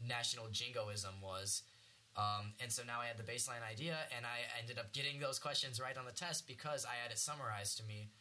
national 0.07 0.48
jingoism 0.51 1.15
was. 1.22 1.63
Um, 2.15 2.53
and 2.62 2.72
so 2.72 2.83
now 2.86 3.01
I 3.01 3.07
had 3.07 3.17
the 3.17 3.24
baseline 3.24 3.65
idea, 3.65 3.98
and 4.15 4.25
I 4.25 4.45
ended 4.62 4.77
up 4.77 4.93
getting 4.93 5.19
those 5.19 5.39
questions 5.39 5.79
right 5.79 5.98
on 5.98 6.05
the 6.05 6.12
test 6.12 6.48
because 6.48 6.86
I 6.86 7.01
had 7.01 7.12
it 7.12 7.17
summarized 7.17 7.77
to 7.77 7.83
me. 7.83 8.12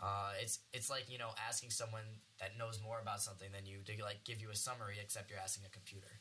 Uh, 0.00 0.30
it's 0.40 0.60
it's 0.72 0.88
like 0.88 1.10
you 1.10 1.18
know 1.18 1.30
asking 1.48 1.70
someone 1.70 2.06
that 2.40 2.56
knows 2.58 2.80
more 2.82 3.00
about 3.00 3.20
something 3.20 3.50
than 3.52 3.66
you 3.66 3.78
to 3.84 4.02
like 4.02 4.24
give 4.24 4.40
you 4.40 4.50
a 4.50 4.56
summary, 4.56 4.96
except 5.02 5.30
you're 5.30 5.40
asking 5.40 5.64
a 5.66 5.70
computer. 5.70 6.20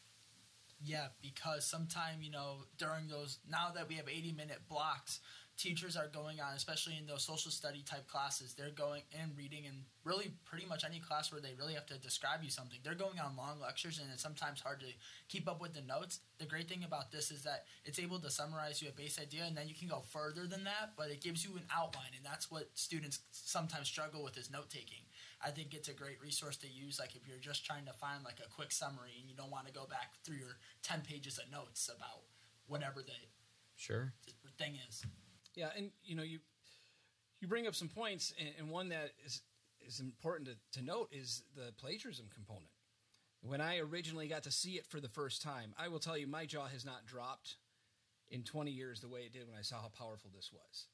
Yeah, 0.84 1.08
because 1.22 1.64
sometime, 1.66 2.22
you 2.22 2.32
know, 2.32 2.66
during 2.80 3.08
those, 3.08 3.38
now 3.48 3.70
that 3.76 3.88
we 3.88 3.96
have 3.96 4.10
80 4.10 4.34
minute 4.34 4.62
blocks, 4.68 5.20
teachers 5.62 5.96
are 5.96 6.08
going 6.08 6.42
on, 6.42 6.56
especially 6.56 6.98
in 6.98 7.06
those 7.06 7.24
social 7.24 7.52
study 7.52 7.84
type 7.86 8.08
classes, 8.08 8.56
they're 8.56 8.72
going 8.72 9.04
and 9.22 9.32
reading 9.38 9.68
and 9.68 9.84
really 10.04 10.32
pretty 10.44 10.66
much 10.66 10.84
any 10.84 11.00
class 11.00 11.32
where 11.32 11.40
they 11.40 11.54
really 11.54 11.76
have 11.76 11.86
to 11.86 12.00
describe 12.00 12.44
you 12.44 12.50
something. 12.50 12.80
They're 12.84 12.96
going 12.96 13.20
on 13.20 13.38
long 13.38 13.60
lectures 13.62 14.00
and 14.00 14.10
it's 14.12 14.24
sometimes 14.24 14.60
hard 14.60 14.80
to 14.80 14.88
keep 15.30 15.48
up 15.48 15.62
with 15.62 15.76
the 15.76 15.82
notes. 15.82 16.22
The 16.40 16.48
great 16.48 16.68
thing 16.68 16.84
about 16.84 17.12
this 17.12 17.30
is 17.30 17.44
that 17.44 17.66
it's 17.86 18.00
able 18.00 18.18
to 18.20 18.32
summarize 18.32 18.82
you 18.82 18.90
a 18.90 18.92
base 18.92 19.20
idea 19.22 19.44
and 19.46 19.56
then 19.56 19.68
you 19.68 19.76
can 19.76 19.88
go 19.88 20.02
further 20.10 20.48
than 20.48 20.64
that, 20.64 20.94
but 20.98 21.12
it 21.12 21.22
gives 21.22 21.46
you 21.46 21.52
an 21.58 21.64
outline 21.72 22.18
and 22.18 22.26
that's 22.26 22.50
what 22.50 22.72
students 22.74 23.20
sometimes 23.32 23.88
struggle 23.88 24.24
with 24.24 24.38
is 24.38 24.50
note 24.50 24.72
taking. 24.72 25.06
I 25.46 25.52
think 25.52 25.76
it's 25.76 25.90
a 25.90 25.94
great 25.94 26.20
resource 26.20 26.58
to 26.58 26.68
use 26.68 26.98
like 27.00 27.16
if 27.16 27.28
you're 27.28 27.38
just 27.38 27.66
trying 27.66 27.86
to 27.86 27.94
find 27.94 28.24
like 28.24 28.40
a 28.44 28.50
quick 28.50 28.72
summary 28.72 29.14
and 29.22 29.30
you 29.30 29.36
don't 29.36 29.52
want 29.52 29.68
to 29.68 29.74
go 29.74 29.86
back 29.86 30.14
through 30.24 30.38
your 30.38 30.58
10 30.82 31.02
pages 31.02 31.38
of 31.38 31.52
notes 31.52 31.88
about 31.96 32.24
whatever 32.66 33.02
the, 33.04 33.14
Sure. 33.76 34.14
thing 34.58 34.78
is. 34.88 35.06
Yeah, 35.56 35.70
and 35.76 35.92
you 36.04 36.16
know 36.16 36.24
you 36.24 36.40
you 37.40 37.48
bring 37.48 37.68
up 37.68 37.76
some 37.76 37.90
points, 37.90 38.34
and, 38.40 38.50
and 38.60 38.70
one 38.70 38.90
that 38.90 39.12
is 39.26 39.42
is 39.86 40.00
important 40.00 40.50
to, 40.50 40.80
to 40.80 40.86
note 40.86 41.10
is 41.12 41.44
the 41.56 41.74
plagiarism 41.78 42.28
component. 42.34 42.70
When 43.42 43.62
I 43.62 43.80
originally 43.80 44.28
got 44.28 44.44
to 44.44 44.52
see 44.52 44.74
it 44.74 44.86
for 44.86 45.00
the 45.00 45.08
first 45.08 45.42
time, 45.42 45.74
I 45.78 45.88
will 45.88 46.00
tell 46.00 46.18
you 46.18 46.28
my 46.28 46.46
jaw 46.46 46.68
has 46.68 46.86
not 46.86 47.08
dropped 47.08 47.56
in 48.30 48.44
20 48.44 48.70
years 48.70 49.02
the 49.02 49.10
way 49.10 49.22
it 49.22 49.34
did 49.34 49.48
when 49.48 49.58
I 49.58 49.64
saw 49.64 49.82
how 49.82 49.90
powerful 49.90 50.30
this 50.34 50.52
was. 50.54 50.86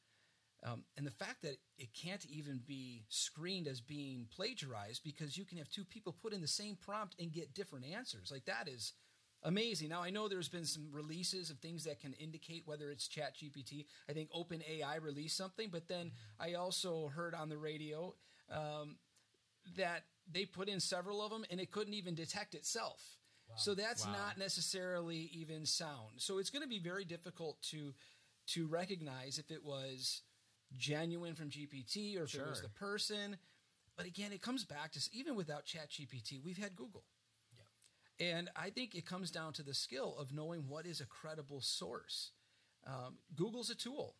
Um, 0.64 0.84
and 0.96 1.06
the 1.06 1.12
fact 1.12 1.44
that 1.44 1.58
it 1.78 1.90
can't 1.94 2.26
even 2.26 2.62
be 2.66 3.04
screened 3.10 3.68
as 3.68 3.80
being 3.80 4.28
plagiarized 4.36 5.04
because 5.04 5.38
you 5.38 5.46
can 5.46 5.58
have 5.58 5.70
two 5.70 5.86
people 5.86 6.16
put 6.20 6.34
in 6.34 6.42
the 6.42 6.48
same 6.48 6.78
prompt 6.78 7.16
and 7.20 7.32
get 7.32 7.54
different 7.54 7.86
answers. 7.86 8.32
Like 8.32 8.46
that 8.46 8.68
is 8.68 8.94
amazing. 9.44 9.90
Now 9.90 10.02
I 10.02 10.10
know 10.10 10.28
there's 10.28 10.50
been 10.50 10.66
some 10.66 10.88
releases 10.92 11.50
of 11.50 11.60
things 11.60 11.84
that 11.86 12.00
can 12.00 12.14
indicate 12.14 12.64
whether 12.66 12.92
it's 12.92 13.08
Chat 13.08 13.36
GPT. 13.36 13.86
I 14.10 14.14
think 14.14 14.30
OpenAI 14.32 15.02
released 15.02 15.38
something, 15.38 15.70
but 15.72 15.88
then 15.88 16.12
I 16.40 16.54
also 16.54 17.08
heard 17.08 17.34
on 17.36 17.50
the 17.50 17.58
radio 17.58 18.16
um, 18.52 18.98
that 19.76 20.04
they 20.32 20.46
put 20.46 20.68
in 20.70 20.80
several 20.80 21.22
of 21.22 21.32
them 21.32 21.46
and 21.50 21.60
it 21.60 21.72
couldn't 21.72 21.94
even 21.94 22.16
detect 22.16 22.56
itself. 22.56 23.02
So 23.56 23.74
that's 23.74 24.06
Wow. 24.06 24.14
not 24.14 24.38
necessarily 24.38 25.30
even 25.34 25.66
sound. 25.66 26.14
So 26.18 26.38
it's 26.38 26.50
going 26.52 26.62
to 26.62 26.68
be 26.68 26.80
very 26.80 27.06
difficult 27.06 27.62
to 27.72 27.94
to 28.54 28.66
recognize 28.68 29.40
if 29.40 29.52
it 29.52 29.64
was 29.64 30.22
genuine 30.78 31.36
from 31.36 31.50
GPT 31.50 32.18
or 32.18 32.24
if 32.24 32.34
it 32.34 32.46
was 32.48 32.62
the 32.62 32.70
person. 32.70 33.38
But 33.98 34.06
again, 34.06 34.32
it 34.32 34.42
comes 34.42 34.64
back 34.64 34.92
to 34.94 35.00
even 35.12 35.36
without 35.36 35.66
Chat 35.66 35.90
GPT, 35.90 36.42
we've 36.44 36.58
had 36.58 36.76
Google. 36.76 37.04
And 38.20 38.50
I 38.56 38.70
think 38.72 38.96
it 38.96 39.06
comes 39.06 39.30
down 39.32 39.54
to 39.54 39.64
the 39.64 39.74
skill 39.74 40.16
of 40.20 40.34
knowing 40.34 40.68
what 40.68 40.86
is 40.86 41.02
a 41.02 41.06
credible 41.06 41.62
source. 41.62 42.32
Um, 42.86 43.18
Google's 43.36 43.70
a 43.70 43.76
tool. 43.76 44.16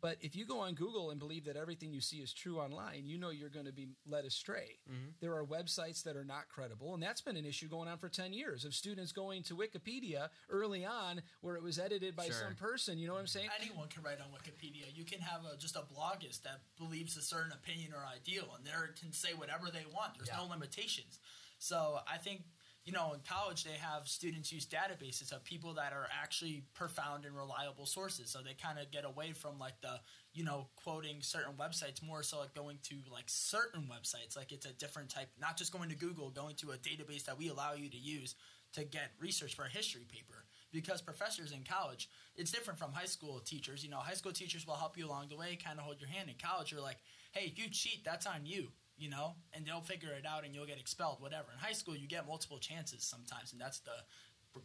But 0.00 0.18
if 0.20 0.36
you 0.36 0.44
go 0.44 0.60
on 0.60 0.74
Google 0.74 1.08
and 1.10 1.18
believe 1.18 1.46
that 1.46 1.56
everything 1.56 1.90
you 1.94 2.02
see 2.02 2.18
is 2.18 2.34
true 2.34 2.58
online, 2.58 3.06
you 3.06 3.16
know 3.16 3.30
you're 3.30 3.48
going 3.48 3.64
to 3.64 3.72
be 3.72 3.88
led 4.06 4.26
astray. 4.26 4.76
There 5.22 5.32
are 5.34 5.46
websites 5.46 6.02
that 6.02 6.14
are 6.14 6.26
not 6.26 6.48
credible, 6.50 6.92
and 6.92 7.02
that's 7.02 7.22
been 7.22 7.38
an 7.38 7.46
issue 7.46 7.68
going 7.68 7.88
on 7.88 7.96
for 7.96 8.10
10 8.10 8.34
years 8.34 8.66
of 8.66 8.74
students 8.74 9.12
going 9.12 9.42
to 9.44 9.56
Wikipedia 9.56 10.28
early 10.50 10.84
on 10.84 11.22
where 11.40 11.56
it 11.56 11.62
was 11.62 11.78
edited 11.78 12.14
by 12.14 12.26
Sure. 12.26 12.34
some 12.34 12.54
person. 12.54 12.98
You 12.98 13.06
know 13.06 13.14
what 13.14 13.20
I'm 13.20 13.26
saying? 13.26 13.48
Anyone 13.58 13.88
can 13.88 14.02
write 14.02 14.18
on 14.20 14.26
Wikipedia. 14.28 14.94
You 14.94 15.04
can 15.04 15.20
have 15.20 15.40
a, 15.50 15.56
just 15.56 15.74
a 15.74 15.80
bloggist 15.80 16.42
that 16.42 16.60
believes 16.76 17.16
a 17.16 17.22
certain 17.22 17.52
opinion 17.52 17.92
or 17.94 18.04
ideal, 18.04 18.54
and 18.58 18.66
they 18.66 18.72
can 19.00 19.10
say 19.10 19.32
whatever 19.32 19.70
they 19.70 19.86
want. 19.90 20.18
There's 20.18 20.28
no 20.36 20.44
limitations. 20.50 21.18
So 21.58 22.00
I 22.06 22.18
think 22.18 22.42
you 22.84 22.92
know 22.92 23.12
in 23.14 23.20
college 23.26 23.64
they 23.64 23.78
have 23.80 24.06
students 24.06 24.52
use 24.52 24.66
databases 24.66 25.32
of 25.32 25.42
people 25.44 25.74
that 25.74 25.92
are 25.92 26.06
actually 26.22 26.64
profound 26.74 27.24
and 27.24 27.34
reliable 27.34 27.86
sources. 27.86 28.30
So 28.30 28.40
they 28.40 28.54
kind 28.54 28.78
of 28.78 28.90
get 28.90 29.04
away 29.04 29.32
from 29.32 29.58
like 29.58 29.80
the 29.80 30.00
you 30.32 30.44
know 30.44 30.68
quoting 30.76 31.16
certain 31.20 31.54
websites 31.54 32.02
more 32.02 32.22
so 32.22 32.38
like 32.40 32.54
going 32.54 32.78
to 32.84 32.96
like 33.10 33.24
certain 33.26 33.82
websites. 33.82 34.36
Like 34.36 34.52
it's 34.52 34.66
a 34.66 34.72
different 34.72 35.08
type 35.08 35.28
not 35.40 35.56
just 35.56 35.72
going 35.72 35.88
to 35.88 35.96
google 35.96 36.30
going 36.30 36.56
to 36.56 36.72
a 36.72 36.76
database 36.76 37.24
that 37.24 37.38
we 37.38 37.48
allow 37.48 37.72
you 37.72 37.88
to 37.88 37.96
use 37.96 38.34
to 38.74 38.84
get 38.84 39.12
research 39.20 39.54
for 39.54 39.64
a 39.64 39.70
history 39.70 40.06
paper. 40.10 40.44
Because 40.72 41.00
professors 41.00 41.52
in 41.52 41.64
college 41.64 42.10
it's 42.36 42.50
different 42.50 42.78
from 42.78 42.92
high 42.92 43.06
school 43.06 43.40
teachers. 43.40 43.82
You 43.82 43.90
know 43.90 43.98
high 43.98 44.14
school 44.14 44.32
teachers 44.32 44.66
will 44.66 44.74
help 44.74 44.98
you 44.98 45.06
along 45.06 45.28
the 45.30 45.36
way 45.36 45.56
kind 45.56 45.78
of 45.78 45.84
hold 45.86 46.00
your 46.00 46.10
hand. 46.10 46.28
In 46.28 46.34
college 46.42 46.70
you're 46.70 46.82
like 46.82 46.98
hey 47.32 47.46
if 47.46 47.58
you 47.58 47.70
cheat 47.70 48.04
that's 48.04 48.26
on 48.26 48.44
you 48.44 48.68
you 48.96 49.10
know, 49.10 49.34
and 49.52 49.66
they'll 49.66 49.80
figure 49.80 50.10
it 50.10 50.24
out 50.26 50.44
and 50.44 50.54
you'll 50.54 50.66
get 50.66 50.78
expelled, 50.78 51.20
whatever. 51.20 51.48
In 51.52 51.58
high 51.58 51.72
school, 51.72 51.96
you 51.96 52.06
get 52.06 52.26
multiple 52.26 52.58
chances 52.58 53.02
sometimes, 53.02 53.52
and 53.52 53.60
that's 53.60 53.80
the 53.80 53.90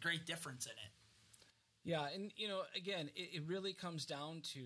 great 0.00 0.26
difference 0.26 0.66
in 0.66 0.72
it. 0.72 0.92
Yeah, 1.82 2.06
and 2.14 2.30
you 2.36 2.48
know, 2.48 2.62
again, 2.76 3.10
it, 3.16 3.36
it 3.36 3.42
really 3.46 3.72
comes 3.72 4.04
down 4.04 4.42
to 4.54 4.60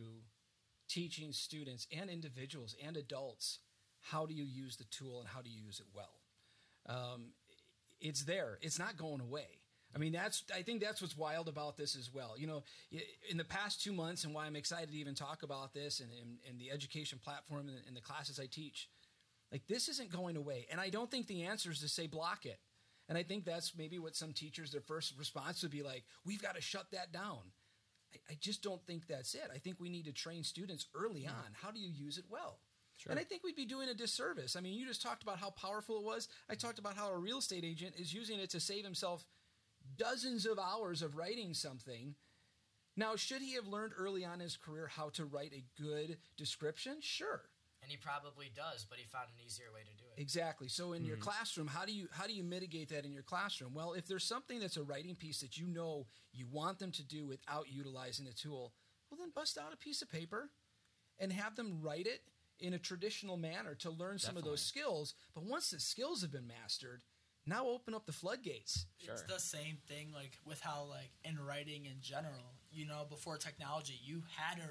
teaching 0.89 1.33
students 1.33 1.87
and 1.97 2.11
individuals 2.11 2.77
and 2.85 2.97
adults 2.97 3.61
how 4.01 4.27
do 4.27 4.35
you 4.35 4.45
use 4.45 4.77
the 4.77 4.85
tool 4.85 5.21
and 5.21 5.29
how 5.29 5.41
do 5.41 5.49
you 5.49 5.65
use 5.65 5.81
it 5.81 5.87
well. 5.95 6.21
Um, 6.87 7.29
it's 8.01 8.25
there. 8.25 8.59
It's 8.61 8.79
not 8.79 8.99
going 8.99 9.21
away. 9.21 9.47
I 9.95 9.99
mean, 9.99 10.13
that's. 10.13 10.43
I 10.55 10.63
think 10.63 10.83
that's 10.83 11.01
what's 11.01 11.17
wild 11.17 11.49
about 11.49 11.77
this 11.77 11.97
as 11.97 12.13
well. 12.13 12.35
You 12.37 12.49
know, 12.49 12.65
in 13.31 13.37
the 13.37 13.45
past 13.45 13.83
two 13.83 13.93
months, 13.93 14.25
and 14.25 14.35
why 14.35 14.47
I'm 14.47 14.57
excited 14.57 14.91
to 14.91 14.97
even 14.97 15.15
talk 15.15 15.45
about 15.45 15.73
this 15.73 16.01
and, 16.01 16.11
and, 16.21 16.39
and 16.49 16.61
the 16.61 16.73
education 16.73 17.21
platform 17.23 17.69
and, 17.69 17.79
and 17.87 17.97
the 17.97 18.01
classes 18.01 18.41
I 18.41 18.47
teach, 18.47 18.89
like 19.55 19.69
this 19.69 19.89
isn't 19.89 20.11
going 20.11 20.37
away. 20.37 20.67
And 20.69 20.81
I 20.81 20.89
don't 20.91 21.09
think 21.09 21.29
the 21.29 21.45
answer 21.45 21.71
is 21.71 21.79
to 21.79 21.89
say 21.89 22.09
block 22.09 22.45
it. 22.45 22.59
And 23.09 23.17
I 23.17 23.23
think 23.23 23.45
that's 23.45 23.77
maybe 23.79 24.01
what 24.01 24.17
some 24.17 24.33
teachers, 24.33 24.73
their 24.73 24.81
first 24.81 25.17
response 25.17 25.63
would 25.63 25.71
be 25.71 25.85
like, 25.85 26.03
we've 26.27 26.43
got 26.43 26.57
to 26.57 26.61
shut 26.61 26.91
that 26.91 27.13
down. 27.13 27.39
I, 28.13 28.33
I 28.33 28.37
just 28.41 28.65
don't 28.65 28.85
think 28.85 29.07
that's 29.07 29.33
it. 29.33 29.49
I 29.55 29.59
think 29.59 29.77
we 29.79 29.89
need 29.89 30.07
to 30.07 30.13
train 30.13 30.43
students 30.43 30.87
early 30.93 31.21
mm. 31.21 31.29
on. 31.29 31.53
How 31.63 31.71
do 31.71 31.79
you 31.79 31.89
use 31.89 32.19
it 32.19 32.25
well? 32.29 32.59
Sure. 32.97 33.13
And 33.13 33.21
I 33.21 33.23
think 33.23 33.45
we'd 33.45 33.55
be 33.55 33.65
doing 33.65 33.89
a 33.89 33.95
disservice. 33.95 34.57
I 34.57 34.61
mean, 34.61 34.75
you 34.75 34.89
just 34.89 35.03
talked 35.03 35.23
about 35.23 35.39
how 35.39 35.51
powerful 35.51 35.99
it 35.99 36.05
was. 36.05 36.29
I 36.51 36.57
talked 36.57 36.81
about 36.81 36.97
how 36.97 37.13
a 37.13 37.17
real 37.17 37.39
estate 37.39 37.65
agent 37.65 37.95
is 37.97 38.13
using 38.13 38.41
it 38.41 38.51
to 38.51 38.61
save 38.61 38.85
himself 38.85 39.25
dozens 39.97 40.47
of 40.47 40.59
hours 40.59 41.01
of 41.01 41.17
writing 41.17 41.55
something. 41.55 42.17
Now, 42.97 43.15
should 43.15 43.41
he 43.41 43.55
have 43.55 43.69
learned 43.69 43.93
early 43.97 44.25
on 44.25 44.35
in 44.35 44.41
his 44.41 44.57
career 44.57 44.89
how 44.89 45.11
to 45.11 45.25
write 45.25 45.53
a 45.53 45.81
good 45.81 46.19
description? 46.37 46.97
Sure. 47.01 47.43
And 47.85 47.91
he 47.91 47.99
probably 47.99 48.51
does, 48.55 48.87
but 48.89 48.99
he 48.99 49.05
found 49.05 49.27
an 49.27 49.45
easier 49.45 49.67
way 49.73 49.81
to 49.81 49.97
do 50.03 50.05
it. 50.17 50.21
Exactly. 50.21 50.69
So 50.69 50.93
in 50.93 51.01
mm-hmm. 51.01 51.09
your 51.09 51.17
classroom, 51.19 51.67
how 51.67 51.85
do 51.85 51.93
you 51.93 52.09
how 52.11 52.27
do 52.27 52.33
you 52.33 52.43
mitigate 52.43 52.89
that 52.89 53.05
in 53.05 53.13
your 53.13 53.23
classroom? 53.23 53.75
Well, 53.75 53.93
if 53.93 54.09
there's 54.09 54.25
something 54.25 54.59
that's 54.59 54.79
a 54.79 54.83
writing 54.83 55.15
piece 55.15 55.41
that 55.43 55.59
you 55.59 55.67
know 55.67 56.07
you 56.33 56.47
want 56.51 56.79
them 56.79 56.91
to 56.93 57.03
do 57.03 57.27
without 57.27 57.67
utilizing 57.71 58.25
the 58.25 58.33
tool, 58.33 58.73
well 59.11 59.19
then 59.21 59.31
bust 59.35 59.59
out 59.59 59.75
a 59.75 59.77
piece 59.77 60.01
of 60.01 60.11
paper 60.11 60.51
and 61.19 61.33
have 61.33 61.57
them 61.57 61.79
write 61.83 62.07
it 62.07 62.23
in 62.59 62.73
a 62.75 62.79
traditional 62.79 63.37
manner 63.37 63.75
to 63.75 63.91
learn 63.91 64.19
some 64.19 64.37
of 64.37 64.45
those 64.45 64.63
skills. 64.63 65.15
But 65.35 65.45
once 65.45 65.71
the 65.71 65.81
skills 65.81 66.23
have 66.23 66.33
been 66.33 66.47
mastered, 66.47 67.03
now 67.47 67.67
open 67.67 67.95
up 67.95 68.07
the 68.07 68.13
floodgates. 68.13 68.87
Sure. 68.99 69.13
It's 69.13 69.23
the 69.23 69.39
same 69.39 69.79
thing 69.87 70.13
like 70.15 70.39
with 70.47 70.61
how 70.61 70.87
like 70.89 71.11
in 71.25 71.39
writing 71.45 71.87
in 71.87 72.01
general, 72.01 72.55
you 72.73 72.87
know, 72.87 73.05
before 73.09 73.37
technology, 73.37 73.99
you 74.03 74.23
had 74.37 74.57
to 74.57 74.69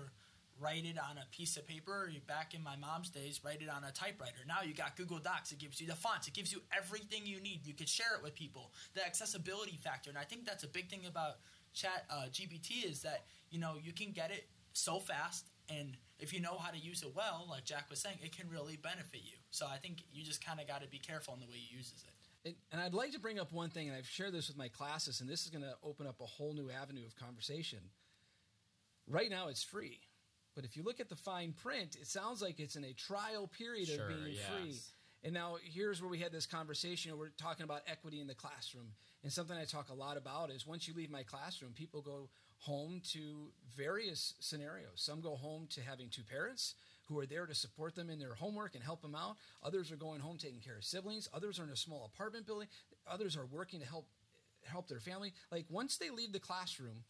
write 0.59 0.85
it 0.85 0.97
on 0.97 1.17
a 1.17 1.25
piece 1.31 1.57
of 1.57 1.67
paper. 1.67 1.91
Or 1.91 2.09
back 2.27 2.53
in 2.53 2.63
my 2.63 2.75
mom's 2.75 3.09
days, 3.09 3.41
write 3.43 3.61
it 3.61 3.69
on 3.69 3.83
a 3.83 3.91
typewriter. 3.91 4.45
Now 4.47 4.61
you 4.65 4.73
got 4.73 4.95
Google 4.95 5.19
Docs. 5.19 5.51
It 5.51 5.59
gives 5.59 5.79
you 5.81 5.87
the 5.87 5.95
fonts. 5.95 6.27
It 6.27 6.33
gives 6.33 6.51
you 6.51 6.61
everything 6.75 7.25
you 7.25 7.39
need. 7.39 7.65
You 7.65 7.73
can 7.73 7.87
share 7.87 8.15
it 8.17 8.23
with 8.23 8.35
people. 8.35 8.71
The 8.93 9.05
accessibility 9.05 9.77
factor, 9.83 10.09
and 10.09 10.17
I 10.17 10.23
think 10.23 10.45
that's 10.45 10.63
a 10.63 10.67
big 10.67 10.89
thing 10.89 11.05
about 11.07 11.37
Chat 11.73 12.05
uh, 12.09 12.25
GPT 12.31 12.85
is 12.85 13.01
that 13.01 13.25
you 13.49 13.59
know 13.59 13.75
you 13.83 13.93
can 13.93 14.11
get 14.11 14.31
it 14.31 14.47
so 14.73 14.99
fast, 14.99 15.49
and 15.69 15.97
if 16.19 16.33
you 16.33 16.39
know 16.39 16.57
how 16.57 16.71
to 16.71 16.77
use 16.77 17.01
it 17.01 17.11
well, 17.15 17.47
like 17.49 17.65
Jack 17.65 17.89
was 17.89 17.99
saying, 17.99 18.17
it 18.21 18.35
can 18.35 18.47
really 18.49 18.77
benefit 18.77 19.21
you. 19.23 19.37
So 19.49 19.65
I 19.65 19.77
think 19.77 20.03
you 20.13 20.23
just 20.23 20.45
kind 20.45 20.59
of 20.59 20.67
got 20.67 20.81
to 20.81 20.87
be 20.87 20.99
careful 20.99 21.33
in 21.33 21.39
the 21.39 21.47
way 21.47 21.57
you 21.57 21.77
uses 21.77 22.03
it. 22.03 22.55
And 22.71 22.81
I'd 22.81 22.93
like 22.93 23.11
to 23.13 23.19
bring 23.19 23.39
up 23.39 23.51
one 23.51 23.69
thing, 23.69 23.87
and 23.87 23.97
I've 23.97 24.07
shared 24.07 24.33
this 24.33 24.49
with 24.49 24.57
my 24.57 24.67
classes, 24.67 25.21
and 25.21 25.29
this 25.29 25.43
is 25.45 25.49
going 25.49 25.63
to 25.63 25.75
open 25.83 26.05
up 26.05 26.19
a 26.21 26.25
whole 26.25 26.53
new 26.53 26.69
avenue 26.69 27.05
of 27.05 27.15
conversation. 27.15 27.79
Right 29.07 29.29
now, 29.29 29.47
it's 29.47 29.63
free 29.63 29.99
but 30.55 30.65
if 30.65 30.77
you 30.77 30.83
look 30.83 30.99
at 30.99 31.09
the 31.09 31.15
fine 31.15 31.53
print, 31.53 31.97
it 31.99 32.07
sounds 32.07 32.41
like 32.41 32.59
it's 32.59 32.75
in 32.75 32.83
a 32.83 32.93
trial 32.93 33.47
period 33.47 33.87
sure, 33.87 34.03
of 34.03 34.09
being 34.09 34.35
yes. 34.35 34.45
free. 34.49 34.75
And 35.23 35.33
now 35.33 35.55
here's 35.63 36.01
where 36.01 36.09
we 36.09 36.19
had 36.19 36.31
this 36.31 36.45
conversation. 36.45 37.17
We're 37.17 37.29
talking 37.29 37.63
about 37.63 37.81
equity 37.87 38.19
in 38.19 38.27
the 38.27 38.35
classroom. 38.35 38.87
And 39.23 39.31
something 39.31 39.57
I 39.57 39.63
talk 39.63 39.89
a 39.89 39.93
lot 39.93 40.17
about 40.17 40.51
is 40.51 40.67
once 40.67 40.87
you 40.87 40.93
leave 40.93 41.09
my 41.09 41.23
classroom, 41.23 41.71
people 41.71 42.01
go 42.01 42.29
home 42.59 43.01
to 43.11 43.47
various 43.75 44.33
scenarios. 44.39 44.95
Some 44.95 45.21
go 45.21 45.35
home 45.35 45.67
to 45.71 45.81
having 45.81 46.09
two 46.09 46.23
parents 46.23 46.75
who 47.05 47.19
are 47.19 47.25
there 47.25 47.45
to 47.45 47.55
support 47.55 47.95
them 47.95 48.09
in 48.09 48.19
their 48.19 48.33
homework 48.33 48.75
and 48.75 48.83
help 48.83 49.01
them 49.01 49.15
out. 49.15 49.37
Others 49.63 49.91
are 49.91 49.97
going 49.97 50.19
home 50.19 50.37
taking 50.37 50.59
care 50.59 50.77
of 50.77 50.83
siblings. 50.83 51.29
Others 51.33 51.59
are 51.59 51.63
in 51.63 51.69
a 51.69 51.75
small 51.75 52.09
apartment 52.13 52.45
building. 52.45 52.67
Others 53.07 53.37
are 53.37 53.45
working 53.45 53.79
to 53.79 53.85
help 53.85 54.07
help 54.65 54.87
their 54.87 54.99
family. 54.99 55.33
Like 55.51 55.65
once 55.69 55.97
they 55.97 56.09
leave 56.09 56.31
the 56.31 56.39
classroom, 56.39 57.03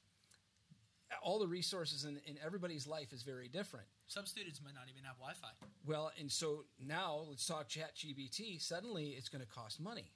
all 1.21 1.39
the 1.39 1.47
resources 1.47 2.05
in, 2.05 2.19
in 2.25 2.37
everybody's 2.43 2.87
life 2.87 3.13
is 3.13 3.23
very 3.23 3.47
different. 3.47 3.85
Some 4.07 4.25
students 4.25 4.61
might 4.63 4.73
not 4.73 4.85
even 4.89 5.03
have 5.03 5.15
Wi-Fi. 5.17 5.47
Well, 5.85 6.11
and 6.19 6.31
so 6.31 6.65
now 6.79 7.25
let's 7.29 7.45
talk 7.45 7.67
Chat 7.67 7.95
GPT. 7.95 8.61
Suddenly, 8.61 9.09
it's 9.09 9.29
going 9.29 9.41
to 9.41 9.47
cost 9.47 9.79
money. 9.79 10.11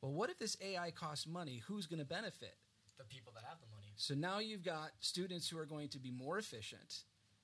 Well, 0.00 0.12
what 0.12 0.30
if 0.30 0.38
this 0.38 0.56
AI 0.62 0.90
costs 0.90 1.26
money? 1.26 1.62
Who's 1.66 1.86
going 1.86 1.98
to 1.98 2.04
benefit? 2.04 2.56
The 2.98 3.04
people 3.04 3.32
that 3.34 3.44
have 3.44 3.58
the 3.60 3.66
money. 3.74 3.92
So 3.96 4.14
now 4.14 4.38
you've 4.38 4.64
got 4.64 4.90
students 5.00 5.48
who 5.48 5.58
are 5.58 5.66
going 5.66 5.88
to 5.88 5.98
be 5.98 6.10
more 6.10 6.38
efficient, 6.38 7.02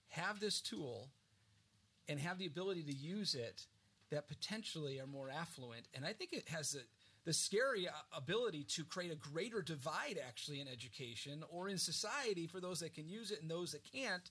have 0.09 0.41
this 0.41 0.61
tool, 0.61 1.11
and 2.09 2.21
have 2.21 2.39
the 2.39 2.47
ability 2.47 2.83
to 2.85 2.93
use 2.93 3.35
it 3.35 3.67
that 4.11 4.29
potentially 4.29 5.01
are 5.01 5.07
more 5.07 5.31
affluent. 5.31 5.89
And 5.95 6.05
I 6.05 6.13
think 6.13 6.33
it 6.33 6.49
has 6.49 6.75
a 6.75 6.81
the 7.25 7.33
scary 7.33 7.89
uh, 7.89 7.93
ability 8.17 8.65
to 8.65 8.85
create 8.85 9.13
a 9.13 9.17
greater 9.17 9.63
divide 9.63 10.19
actually 10.27 10.61
in 10.61 10.69
education 10.69 11.45
or 11.51 11.69
in 11.69 11.79
society 11.79 12.47
for 12.47 12.61
those 12.61 12.81
that 12.81 12.95
can 12.95 13.09
use 13.09 13.31
it 13.31 13.41
and 13.43 13.51
those 13.51 13.73
that 13.73 13.83
can't 13.93 14.31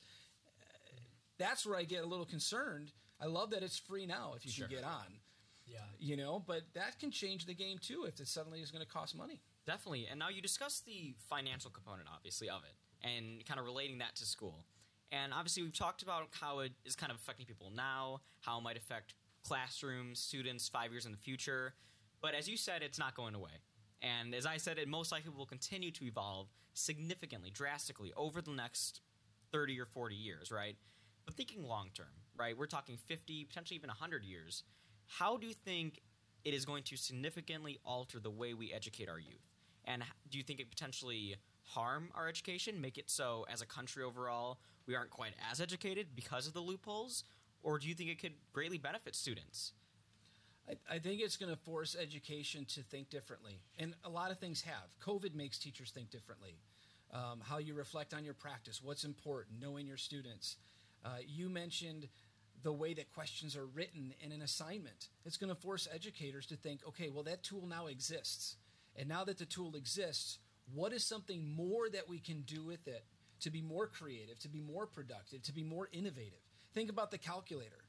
that's 1.38 1.66
where 1.66 1.78
i 1.78 1.84
get 1.84 2.04
a 2.04 2.08
little 2.08 2.26
concerned. 2.26 2.92
I 3.20 3.26
love 3.28 3.52
that 3.52 3.64
it's 3.64 3.78
free 3.78 4.06
now 4.06 4.34
if 4.36 4.46
you 4.46 4.52
sure. 4.52 4.68
can 4.68 4.78
get 4.78 4.86
on. 4.86 5.20
Yeah. 5.68 5.80
You 6.00 6.18
know 6.18 6.44
but 6.46 6.62
that 6.74 7.00
can 7.00 7.12
change 7.12 7.46
the 7.46 7.54
game 7.54 7.78
too 7.80 8.06
if 8.08 8.20
it 8.20 8.28
suddenly 8.28 8.60
is 8.60 8.72
going 8.72 8.86
to 8.86 8.92
cost 8.92 9.16
money. 9.16 9.42
Definitely. 9.66 10.08
And 10.10 10.20
now 10.20 10.30
you 10.30 10.42
discuss 10.42 10.82
the 10.82 11.16
financial 11.30 11.72
component 11.72 12.08
obviously 12.14 12.50
of 12.50 12.62
it 12.64 13.08
and 13.08 13.46
kind 13.46 13.60
of 13.60 13.66
relating 13.66 14.00
that 14.00 14.16
to 14.18 14.26
school. 14.26 14.66
And 15.12 15.34
obviously 15.34 15.64
we've 15.64 15.74
talked 15.74 16.04
about 16.04 16.28
how 16.32 16.60
it 16.60 16.72
is 16.86 16.96
kind 16.96 17.12
of 17.12 17.18
affecting 17.18 17.46
people 17.46 17.72
now 17.76 18.22
how 18.42 18.58
it 18.58 18.62
might 18.62 18.78
affect 18.78 19.14
classrooms 19.44 20.20
students 20.20 20.68
five 20.68 20.92
years 20.92 21.06
in 21.06 21.12
the 21.12 21.18
future 21.18 21.74
but 22.22 22.34
as 22.34 22.48
you 22.48 22.58
said, 22.58 22.82
it's 22.84 23.00
not 23.00 23.16
going 23.16 23.36
away. 23.36 23.64
And 24.02 24.34
as 24.34 24.46
I 24.46 24.58
said, 24.58 24.78
it 24.78 24.88
most 24.88 25.12
likely 25.12 25.32
will 25.36 25.46
continue 25.46 25.92
to 25.92 26.06
evolve 26.06 26.48
significantly, 26.74 27.52
drastically 27.52 28.14
over 28.16 28.42
the 28.42 28.52
next 28.52 29.02
30 29.52 29.80
or 29.80 29.86
40 29.86 30.16
years, 30.16 30.52
right? 30.52 30.76
But 31.26 31.36
thinking 31.36 31.68
long 31.68 31.90
term, 31.94 32.08
right? 32.38 32.58
We're 32.58 32.66
talking 32.66 32.98
50, 32.98 33.46
potentially 33.46 33.76
even 33.76 33.90
100 33.90 34.24
years. 34.24 34.64
How 35.06 35.38
do 35.38 35.46
you 35.46 35.54
think 35.54 36.00
it 36.44 36.54
is 36.54 36.66
going 36.66 36.84
to 36.84 36.98
significantly 36.98 37.80
alter 37.86 38.20
the 38.20 38.32
way 38.32 38.54
we 38.54 38.74
educate 38.74 39.10
our 39.10 39.20
youth? 39.20 39.46
And 39.86 40.04
do 40.30 40.38
you 40.38 40.44
think 40.44 40.60
it 40.60 40.70
potentially 40.70 41.36
harm 41.64 42.10
our 42.16 42.28
education, 42.28 42.82
make 42.82 42.98
it 42.98 43.10
so 43.10 43.46
as 43.52 43.62
a 43.62 43.66
country 43.66 44.04
overall 44.04 44.60
we 44.88 44.96
aren't 44.96 45.10
quite 45.12 45.34
as 45.50 45.62
educated 45.62 46.08
because 46.16 46.48
of 46.48 46.54
the 46.54 46.60
loopholes? 46.60 47.24
Or 47.64 47.78
do 47.78 47.88
you 47.88 47.94
think 47.94 48.10
it 48.10 48.20
could 48.20 48.34
greatly 48.54 48.78
benefit 48.78 49.16
students? 49.16 49.74
I, 50.90 51.00
think 51.00 51.22
it's 51.22 51.38
going 51.38 51.52
to 51.52 51.60
force 51.60 51.96
education 52.00 52.66
to 52.76 52.82
think 52.82 53.10
differently. 53.10 53.60
And 53.80 53.94
a 54.04 54.10
lot 54.10 54.32
of 54.32 54.40
things 54.40 54.62
have. 54.62 54.96
COVID 55.06 55.36
makes 55.36 55.58
teachers 55.58 55.92
think 55.92 56.10
differently. 56.10 56.56
Um, 57.14 57.42
how 57.44 57.58
you 57.58 57.74
reflect 57.74 58.14
on 58.14 58.24
your 58.24 58.34
practice, 58.34 58.82
what's 58.82 59.04
important, 59.04 59.60
knowing 59.62 59.86
your 59.86 59.98
students. 59.98 60.56
Uh, 61.04 61.18
you 61.28 61.50
mentioned 61.50 62.08
the 62.64 62.72
way 62.72 62.94
that 62.94 63.14
questions 63.14 63.58
are 63.58 63.66
written 63.66 64.14
in 64.22 64.32
an 64.32 64.42
assignment. 64.42 65.10
It's 65.26 65.38
going 65.38 65.54
to 65.54 65.60
force 65.60 65.88
educators 65.94 66.46
to 66.48 66.56
think, 66.56 66.82
okay, 66.88 67.10
well, 67.10 67.24
that 67.24 67.44
tool 67.44 67.66
now 67.68 67.88
exists. 67.88 68.56
And 68.96 69.10
now 69.10 69.24
that 69.26 69.38
the 69.38 69.46
tool 69.46 69.76
exists, 69.76 70.38
what 70.74 70.94
is 70.94 71.04
something 71.04 71.54
more 71.56 71.90
that 71.90 72.08
we 72.08 72.20
can 72.20 72.42
do 72.42 72.64
with 72.64 72.88
it 72.88 73.04
to 73.42 73.50
be 73.50 73.62
more 73.62 73.88
creative, 73.88 74.40
to 74.40 74.50
be 74.50 74.62
more 74.62 74.86
productive, 74.86 75.42
to 75.44 75.54
be 75.54 75.64
more 75.64 75.90
innovative? 75.92 76.40
Think 76.74 76.90
about 76.90 77.12
the 77.12 77.18
calculator. 77.18 77.84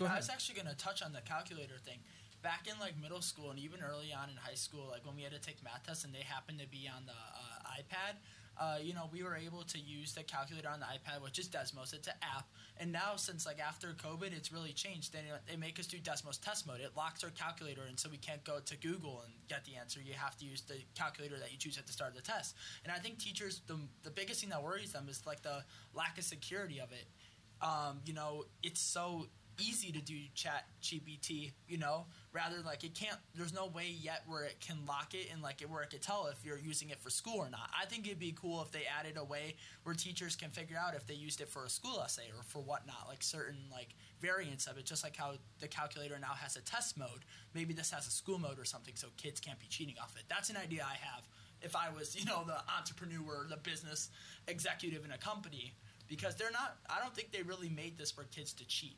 I 0.00 0.16
was 0.16 0.30
actually 0.30 0.56
going 0.56 0.68
to 0.68 0.76
touch 0.76 1.02
on 1.02 1.12
the 1.12 1.20
calculator 1.20 1.78
thing. 1.84 1.98
Back 2.42 2.66
in 2.66 2.78
like 2.80 2.94
middle 3.00 3.20
school 3.20 3.50
and 3.50 3.58
even 3.58 3.80
early 3.82 4.14
on 4.16 4.30
in 4.30 4.36
high 4.36 4.54
school, 4.54 4.88
like 4.90 5.04
when 5.04 5.14
we 5.14 5.22
had 5.22 5.32
to 5.32 5.40
take 5.40 5.62
math 5.62 5.84
tests 5.86 6.04
and 6.04 6.14
they 6.14 6.24
happened 6.24 6.58
to 6.60 6.68
be 6.68 6.88
on 6.88 7.04
the 7.04 7.12
uh, 7.12 7.76
iPad, 7.76 8.16
uh, 8.60 8.76
you 8.82 8.92
know, 8.92 9.08
we 9.10 9.22
were 9.22 9.36
able 9.36 9.62
to 9.62 9.78
use 9.78 10.12
the 10.12 10.22
calculator 10.22 10.68
on 10.68 10.80
the 10.80 10.86
iPad, 10.86 11.22
which 11.22 11.38
is 11.38 11.48
Desmos. 11.48 11.94
It's 11.94 12.08
an 12.08 12.14
app. 12.22 12.46
And 12.76 12.92
now, 12.92 13.16
since 13.16 13.46
like 13.46 13.58
after 13.58 13.88
COVID, 13.94 14.36
it's 14.36 14.52
really 14.52 14.72
changed. 14.72 15.14
They, 15.14 15.20
they 15.48 15.56
make 15.56 15.78
us 15.78 15.86
do 15.86 15.96
Desmos 15.96 16.38
test 16.38 16.66
mode. 16.66 16.80
It 16.80 16.92
locks 16.94 17.24
our 17.24 17.30
calculator, 17.30 17.82
and 17.88 17.98
so 17.98 18.10
we 18.10 18.18
can't 18.18 18.44
go 18.44 18.58
to 18.58 18.76
Google 18.76 19.22
and 19.24 19.32
get 19.48 19.64
the 19.64 19.76
answer. 19.76 20.00
You 20.04 20.12
have 20.12 20.36
to 20.38 20.44
use 20.44 20.60
the 20.62 20.74
calculator 20.94 21.38
that 21.38 21.52
you 21.52 21.58
choose 21.58 21.78
at 21.78 21.86
the 21.86 21.92
start 21.92 22.10
of 22.10 22.16
the 22.16 22.22
test. 22.22 22.54
And 22.84 22.92
I 22.92 22.98
think 22.98 23.18
teachers, 23.18 23.62
the, 23.66 23.78
the 24.02 24.10
biggest 24.10 24.40
thing 24.40 24.50
that 24.50 24.62
worries 24.62 24.92
them 24.92 25.06
is 25.08 25.22
like 25.26 25.42
the 25.42 25.64
lack 25.94 26.18
of 26.18 26.24
security 26.24 26.80
of 26.80 26.92
it. 26.92 27.06
Um, 27.62 28.00
you 28.04 28.12
know, 28.12 28.44
it's 28.62 28.80
so 28.80 29.26
easy 29.60 29.92
to 29.92 30.00
do 30.00 30.16
chat 30.34 30.64
gpt 30.82 31.52
you 31.68 31.78
know 31.78 32.06
rather 32.32 32.56
like 32.64 32.84
it 32.84 32.94
can't 32.94 33.16
there's 33.34 33.52
no 33.52 33.66
way 33.66 33.94
yet 34.00 34.22
where 34.26 34.44
it 34.44 34.56
can 34.60 34.76
lock 34.86 35.14
it 35.14 35.28
and 35.32 35.42
like 35.42 35.62
it 35.62 35.70
where 35.70 35.82
it 35.82 35.90
could 35.90 36.02
tell 36.02 36.26
if 36.26 36.44
you're 36.44 36.58
using 36.58 36.90
it 36.90 37.00
for 37.00 37.10
school 37.10 37.38
or 37.38 37.50
not. 37.50 37.70
I 37.78 37.86
think 37.86 38.06
it'd 38.06 38.18
be 38.18 38.34
cool 38.40 38.62
if 38.62 38.70
they 38.70 38.82
added 38.98 39.16
a 39.16 39.24
way 39.24 39.56
where 39.82 39.94
teachers 39.94 40.36
can 40.36 40.50
figure 40.50 40.76
out 40.76 40.94
if 40.94 41.06
they 41.06 41.14
used 41.14 41.40
it 41.40 41.48
for 41.48 41.64
a 41.64 41.68
school 41.68 42.00
essay 42.04 42.30
or 42.36 42.42
for 42.44 42.60
whatnot 42.60 43.06
like 43.08 43.22
certain 43.22 43.58
like 43.70 43.94
variants 44.20 44.66
of 44.66 44.78
it 44.78 44.84
just 44.84 45.02
like 45.02 45.16
how 45.16 45.32
the 45.60 45.68
calculator 45.68 46.18
now 46.20 46.34
has 46.34 46.56
a 46.56 46.60
test 46.62 46.98
mode. 46.98 47.24
Maybe 47.54 47.74
this 47.74 47.90
has 47.90 48.06
a 48.06 48.10
school 48.10 48.38
mode 48.38 48.58
or 48.58 48.64
something 48.64 48.94
so 48.96 49.08
kids 49.16 49.40
can't 49.40 49.58
be 49.58 49.66
cheating 49.66 49.96
off 50.00 50.14
it. 50.16 50.24
That's 50.28 50.50
an 50.50 50.56
idea 50.56 50.84
i 50.84 50.96
have 51.04 51.26
if 51.62 51.76
i 51.76 51.88
was 51.90 52.16
you 52.18 52.24
know 52.24 52.42
the 52.46 52.56
entrepreneur 52.76 53.46
the 53.48 53.56
business 53.58 54.08
executive 54.48 55.04
in 55.04 55.12
a 55.12 55.18
company 55.18 55.74
because 56.08 56.34
they're 56.34 56.50
not 56.50 56.76
i 56.88 57.00
don't 57.00 57.14
think 57.14 57.32
they 57.32 57.42
really 57.42 57.68
made 57.68 57.98
this 57.98 58.10
for 58.10 58.24
kids 58.24 58.52
to 58.52 58.66
cheat 58.66 58.96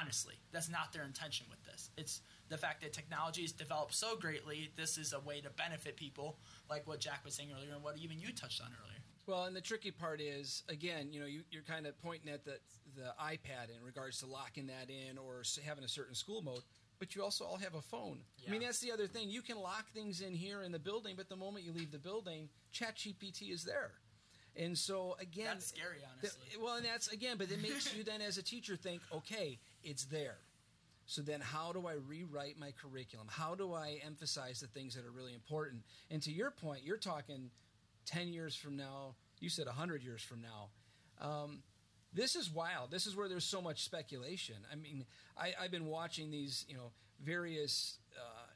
honestly 0.00 0.34
that's 0.52 0.68
not 0.68 0.92
their 0.92 1.04
intention 1.04 1.46
with 1.50 1.62
this 1.64 1.90
it's 1.96 2.20
the 2.48 2.58
fact 2.58 2.80
that 2.82 2.92
technology 2.92 3.42
has 3.42 3.52
developed 3.52 3.94
so 3.94 4.16
greatly 4.16 4.70
this 4.76 4.98
is 4.98 5.12
a 5.12 5.20
way 5.20 5.40
to 5.40 5.50
benefit 5.50 5.96
people 5.96 6.38
like 6.70 6.86
what 6.86 7.00
jack 7.00 7.24
was 7.24 7.34
saying 7.34 7.50
earlier 7.56 7.74
and 7.74 7.82
what 7.82 7.96
even 7.98 8.18
you 8.18 8.32
touched 8.32 8.60
on 8.60 8.68
earlier 8.84 8.98
Well, 9.26 9.44
and 9.44 9.54
the 9.54 9.60
tricky 9.60 9.92
part 9.92 10.20
is, 10.20 10.64
again, 10.68 11.12
you 11.12 11.20
know, 11.20 11.26
you, 11.26 11.42
you're 11.52 11.62
kind 11.62 11.86
of 11.86 11.96
pointing 12.02 12.28
at 12.32 12.44
the 12.44 12.58
the 12.96 13.14
iPad 13.22 13.70
in 13.70 13.80
regards 13.84 14.18
to 14.18 14.26
locking 14.26 14.66
that 14.66 14.90
in 14.90 15.16
or 15.16 15.42
having 15.64 15.84
a 15.84 15.88
certain 15.88 16.14
school 16.14 16.42
mode, 16.42 16.62
but 16.98 17.14
you 17.14 17.22
also 17.22 17.44
all 17.44 17.56
have 17.56 17.74
a 17.76 17.80
phone. 17.80 18.18
I 18.46 18.50
mean, 18.50 18.62
that's 18.62 18.80
the 18.80 18.90
other 18.92 19.06
thing. 19.06 19.30
You 19.30 19.40
can 19.40 19.58
lock 19.58 19.88
things 19.94 20.20
in 20.20 20.34
here 20.34 20.62
in 20.62 20.72
the 20.72 20.78
building, 20.80 21.14
but 21.16 21.28
the 21.28 21.36
moment 21.36 21.64
you 21.64 21.72
leave 21.72 21.92
the 21.92 21.98
building, 21.98 22.48
ChatGPT 22.74 23.52
is 23.52 23.62
there. 23.64 23.92
And 24.56 24.76
so 24.76 25.16
again, 25.20 25.46
that's 25.46 25.68
scary 25.68 25.98
honestly 26.10 26.48
well, 26.60 26.76
and 26.76 26.84
that's 26.84 27.08
again, 27.08 27.36
but 27.38 27.50
it 27.50 27.62
makes 27.62 27.94
you 27.94 28.04
then 28.04 28.20
as 28.20 28.36
a 28.38 28.42
teacher 28.42 28.76
think, 28.76 29.00
okay, 29.14 29.58
it's 29.84 30.04
there. 30.04 30.38
So 31.06 31.20
then, 31.20 31.40
how 31.40 31.72
do 31.72 31.86
I 31.86 31.94
rewrite 31.94 32.58
my 32.58 32.72
curriculum? 32.72 33.26
How 33.28 33.54
do 33.54 33.74
I 33.74 34.00
emphasize 34.06 34.60
the 34.60 34.68
things 34.68 34.94
that 34.94 35.04
are 35.04 35.10
really 35.10 35.34
important? 35.34 35.82
And 36.10 36.22
to 36.22 36.32
your 36.32 36.50
point, 36.50 36.84
you're 36.84 36.96
talking 36.96 37.50
10 38.06 38.28
years 38.28 38.54
from 38.54 38.76
now, 38.76 39.16
you 39.40 39.48
said 39.48 39.66
100 39.66 40.02
years 40.02 40.22
from 40.22 40.42
now. 40.42 40.68
Um, 41.20 41.62
this 42.14 42.36
is 42.36 42.50
wild. 42.50 42.90
This 42.90 43.06
is 43.06 43.16
where 43.16 43.28
there's 43.28 43.44
so 43.44 43.62
much 43.62 43.84
speculation. 43.84 44.56
I 44.70 44.76
mean, 44.76 45.04
I, 45.36 45.52
I've 45.60 45.70
been 45.70 45.86
watching 45.86 46.30
these, 46.30 46.64
you 46.68 46.76
know, 46.76 46.92
various 47.22 47.98
uh, 48.16 48.52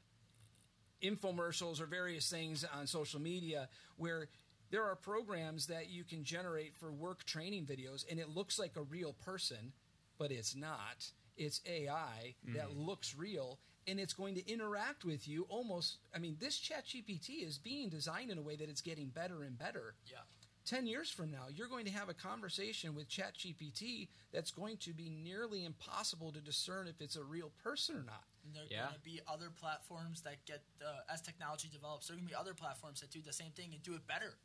infomercials 1.02 1.80
or 1.80 1.86
various 1.86 2.28
things 2.30 2.64
on 2.76 2.86
social 2.86 3.20
media 3.20 3.68
where 3.96 4.28
there 4.70 4.84
are 4.84 4.96
programs 4.96 5.68
that 5.68 5.88
you 5.88 6.04
can 6.04 6.24
generate 6.24 6.74
for 6.74 6.92
work 6.92 7.24
training 7.24 7.64
videos 7.66 8.04
and 8.10 8.18
it 8.18 8.28
looks 8.28 8.58
like 8.58 8.72
a 8.76 8.82
real 8.82 9.12
person, 9.12 9.72
but 10.18 10.30
it's 10.32 10.54
not. 10.54 11.10
It's 11.36 11.60
AI 11.66 12.34
that 12.54 12.76
looks 12.76 13.14
real 13.14 13.58
and 13.86 14.00
it's 14.00 14.14
going 14.14 14.34
to 14.34 14.50
interact 14.50 15.04
with 15.04 15.28
you 15.28 15.46
almost. 15.48 15.98
I 16.14 16.18
mean, 16.18 16.36
this 16.40 16.58
chat 16.58 16.86
GPT 16.86 17.46
is 17.46 17.58
being 17.58 17.88
designed 17.88 18.30
in 18.30 18.38
a 18.38 18.42
way 18.42 18.56
that 18.56 18.68
it's 18.68 18.80
getting 18.80 19.08
better 19.08 19.42
and 19.42 19.58
better. 19.58 19.94
Yeah. 20.10 20.18
10 20.64 20.86
years 20.88 21.08
from 21.10 21.30
now, 21.30 21.44
you're 21.48 21.68
going 21.68 21.84
to 21.84 21.92
have 21.92 22.08
a 22.08 22.14
conversation 22.14 22.94
with 22.96 23.08
ChatGPT 23.08 24.08
that's 24.32 24.50
going 24.50 24.76
to 24.78 24.92
be 24.92 25.08
nearly 25.08 25.64
impossible 25.64 26.32
to 26.32 26.40
discern 26.40 26.88
if 26.88 27.00
it's 27.00 27.14
a 27.14 27.22
real 27.22 27.52
person 27.62 27.96
or 27.96 28.02
not. 28.02 28.24
And 28.44 28.52
there 28.52 28.64
are 28.64 28.66
Yeah. 28.68 28.82
going 28.86 28.94
to 28.94 29.00
be 29.00 29.20
other 29.28 29.50
platforms 29.50 30.22
that 30.22 30.44
get 30.44 30.64
uh, 30.84 31.12
as 31.12 31.22
technology 31.22 31.68
develops. 31.72 32.08
There 32.08 32.14
are 32.14 32.18
going 32.18 32.26
to 32.26 32.32
be 32.34 32.36
other 32.38 32.54
platforms 32.54 33.00
that 33.00 33.10
do 33.10 33.22
the 33.22 33.32
same 33.32 33.52
thing 33.52 33.74
and 33.74 33.82
do 33.82 33.94
it 33.94 34.06
better. 34.08 34.38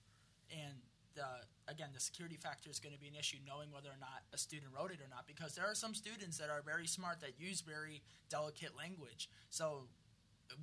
And 0.52 0.78
the, 1.15 1.28
again, 1.67 1.89
the 1.93 2.00
security 2.00 2.36
factor 2.36 2.69
is 2.69 2.80
going 2.80 2.93
to 2.93 3.00
be 3.00 3.08
an 3.08 3.15
issue, 3.15 3.38
knowing 3.45 3.71
whether 3.71 3.89
or 3.89 4.00
not 4.00 4.24
a 4.34 4.38
student 4.38 4.71
wrote 4.76 4.91
it 4.91 5.00
or 5.00 5.10
not, 5.10 5.28
because 5.28 5.56
there 5.56 5.65
are 5.65 5.76
some 5.76 5.93
students 5.93 6.38
that 6.38 6.50
are 6.50 6.62
very 6.62 6.88
smart 6.88 7.21
that 7.21 7.39
use 7.39 7.62
very 7.62 8.02
delicate 8.30 8.78
language. 8.78 9.30
So, 9.50 9.88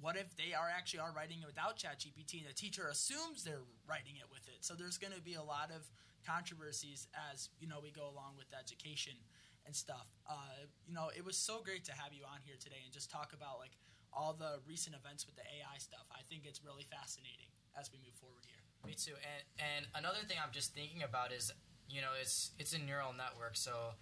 what 0.00 0.16
if 0.16 0.36
they 0.36 0.52
are 0.52 0.68
actually 0.68 1.00
are 1.00 1.12
writing 1.16 1.40
it 1.40 1.46
without 1.46 1.80
ChatGPT 1.80 2.44
and 2.44 2.48
the 2.48 2.52
teacher 2.52 2.88
assumes 2.92 3.42
they're 3.42 3.64
writing 3.88 4.20
it 4.20 4.28
with 4.28 4.44
it? 4.48 4.60
So 4.60 4.74
there's 4.74 4.98
going 4.98 5.14
to 5.14 5.22
be 5.22 5.34
a 5.34 5.42
lot 5.42 5.72
of 5.72 5.88
controversies 6.26 7.08
as 7.32 7.48
you 7.58 7.66
know 7.66 7.80
we 7.80 7.90
go 7.90 8.04
along 8.04 8.36
with 8.36 8.52
education 8.52 9.16
and 9.64 9.74
stuff. 9.74 10.08
Uh, 10.28 10.68
you 10.84 10.92
know, 10.92 11.08
it 11.16 11.24
was 11.24 11.36
so 11.36 11.60
great 11.64 11.84
to 11.88 11.92
have 11.92 12.12
you 12.12 12.24
on 12.28 12.40
here 12.44 12.56
today 12.60 12.84
and 12.84 12.92
just 12.92 13.10
talk 13.10 13.32
about 13.32 13.58
like 13.58 13.72
all 14.12 14.32
the 14.32 14.60
recent 14.68 14.96
events 14.96 15.24
with 15.24 15.36
the 15.36 15.44
AI 15.44 15.76
stuff. 15.78 16.08
I 16.12 16.20
think 16.28 16.44
it's 16.44 16.64
really 16.64 16.84
fascinating 16.84 17.48
as 17.78 17.92
we 17.92 17.98
move 18.04 18.16
forward 18.20 18.44
here. 18.44 18.67
Me 18.88 18.94
too. 18.94 19.12
And 19.20 19.44
and 19.60 19.86
another 19.94 20.24
thing 20.26 20.38
I'm 20.42 20.50
just 20.50 20.74
thinking 20.74 21.02
about 21.02 21.30
is, 21.30 21.52
you 21.90 22.00
know, 22.00 22.16
it's 22.18 22.52
it's 22.58 22.72
a 22.72 22.78
neural 22.78 23.12
network, 23.12 23.54
so 23.54 23.92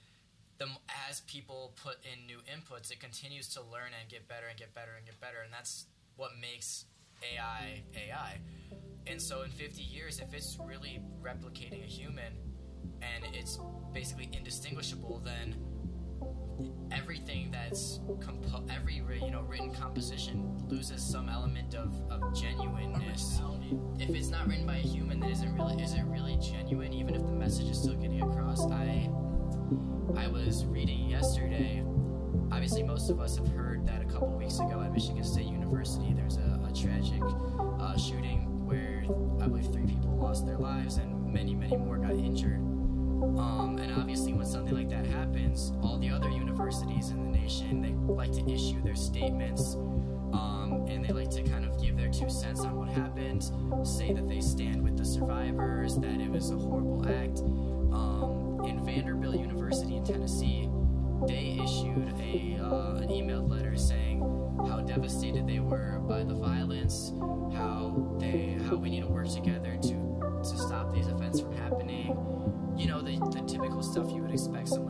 the 0.59 0.67
as 1.11 1.23
people 1.23 1.73
put 1.83 1.97
in 2.07 2.25
new 2.25 2.39
inputs, 2.47 2.93
it 2.93 3.01
continues 3.01 3.49
to 3.55 3.61
learn 3.63 3.91
and 3.99 4.09
get 4.09 4.29
better 4.29 4.47
and 4.49 4.57
get 4.57 4.73
better 4.75 4.93
and 4.97 5.05
get 5.05 5.21
better, 5.21 5.43
and 5.45 5.53
that's 5.53 5.87
what 6.15 6.31
makes 6.41 6.85
AI 7.21 7.83
AI. 7.97 8.39
And 9.09 9.21
so 9.21 9.43
in 9.43 9.51
50 9.51 9.83
years, 9.83 10.21
if 10.21 10.33
it's 10.33 10.57
really 10.65 11.01
replicating 11.21 11.83
a 11.83 11.89
human 11.89 12.33
and 13.03 13.35
it's 13.35 13.59
basically 13.93 14.31
indistinguishable, 14.33 15.21
then 15.25 15.57
everything 16.93 17.51
that's 17.51 18.01
compo- 18.21 18.65
every 18.71 19.03
you 19.23 19.31
know 19.31 19.43
written 19.43 19.73
composition 19.73 20.57
loses 20.69 21.03
some 21.03 21.29
element 21.29 21.75
of, 21.75 21.93
of 22.11 22.35
genuineness 22.35 23.41
if 23.99 24.11
it's 24.11 24.29
not 24.29 24.47
written 24.47 24.67
by 24.67 24.77
a 24.77 24.81
human, 24.81 25.21
then 25.21 25.31
is 25.31 25.43
it 25.43 25.49
really 25.51 25.83
is 25.83 25.95
it 25.95 26.05
really 26.05 26.37
genuine? 26.37 26.93
Even 26.93 27.15
if 27.15 27.23
the 27.23 27.33
message 27.33 27.69
is 27.69 27.79
still 27.79 27.95
getting 27.95 28.23
across. 28.23 28.65
I 28.71 29.11
I 30.17 30.29
was 30.29 30.65
reading 30.67 31.09
yesterday. 31.09 31.83
Obviously, 32.53 32.83
most 32.83 33.11
of 33.11 33.21
us 33.21 33.37
have 33.37 33.49
heard 33.49 33.87
that 33.87 34.03
a 34.03 34.05
couple 34.05 34.29
weeks 34.29 34.59
ago 34.59 34.83
at 34.85 34.93
Michigan 34.93 35.25
State 35.25 35.47
University, 35.47 36.13
there's 36.15 36.37
a, 36.37 36.61
a 36.69 36.73
tragic 36.73 37.23
uh, 37.81 37.97
shooting 37.97 38.65
where 38.67 39.05
I 39.43 39.49
believe 39.49 39.73
three 39.73 39.87
people 39.87 40.17
lost 40.17 40.47
their 40.47 40.59
lives 40.59 40.99
and 40.99 41.33
many, 41.33 41.55
many 41.55 41.77
more 41.77 41.99
got 41.99 42.13
injured. 42.13 42.61
Um, 43.39 43.79
and 43.81 43.93
obviously, 43.99 44.33
when 44.33 44.47
something 44.47 44.75
like 44.75 44.89
that 44.91 45.07
happens, 45.07 45.73
all 45.83 45.99
the 45.99 46.11
other 46.11 46.29
universities 46.31 47.11
in 47.11 47.33
the 47.33 47.39
nation 47.39 47.83
they 47.83 47.93
like 48.13 48.33
to 48.33 48.51
issue 48.51 48.81
their 48.83 48.95
statements, 48.95 49.75
um, 50.33 50.87
and 50.89 51.05
they 51.05 51.13
like 51.13 51.31
to 51.31 51.43
kind 51.43 51.65
of 51.65 51.81
give 51.81 51.97
their 51.97 52.09
two 52.11 52.31
cents 52.31 52.61
on 52.61 52.77
what 52.77 52.89
happened, 52.89 53.51
say 53.85 54.13
that 54.13 54.29
they 54.29 54.41
stand 54.41 54.83
with 54.83 54.97
the 54.97 55.05
survivors, 55.05 55.97
that 55.97 56.21
it 56.21 56.31
was 56.31 56.51
a 56.51 56.57
horrible 56.57 57.07
act. 57.09 57.41
Um, 57.93 58.65
in 58.67 58.85
Vanderbilt 58.85 59.39
University 59.39 59.97
in 59.97 60.05
Tennessee, 60.05 60.69
they 61.27 61.59
issued 61.63 62.15
a 62.21 62.59
uh, 62.63 62.97
an 62.97 63.09
emailed 63.09 63.49
letter 63.51 63.77
saying 63.77 64.21
how 64.69 64.81
devastated 64.81 65.47
they 65.47 65.61
were 65.61 66.01
by 66.01 66.25
the 66.25 66.35
violence, 66.35 67.13
how 67.55 68.17
they 68.19 68.59
how 68.69 68.77
we 68.77 68.91
need 68.91 69.03
to 69.03 69.09
work 69.09 69.29
together 69.29 69.77
to 69.83 70.39
to 70.43 70.57
stop 70.57 70.93
these 70.95 71.09
events 71.09 71.41
from 71.41 71.53
happening. 71.57 72.17
You 74.37 74.86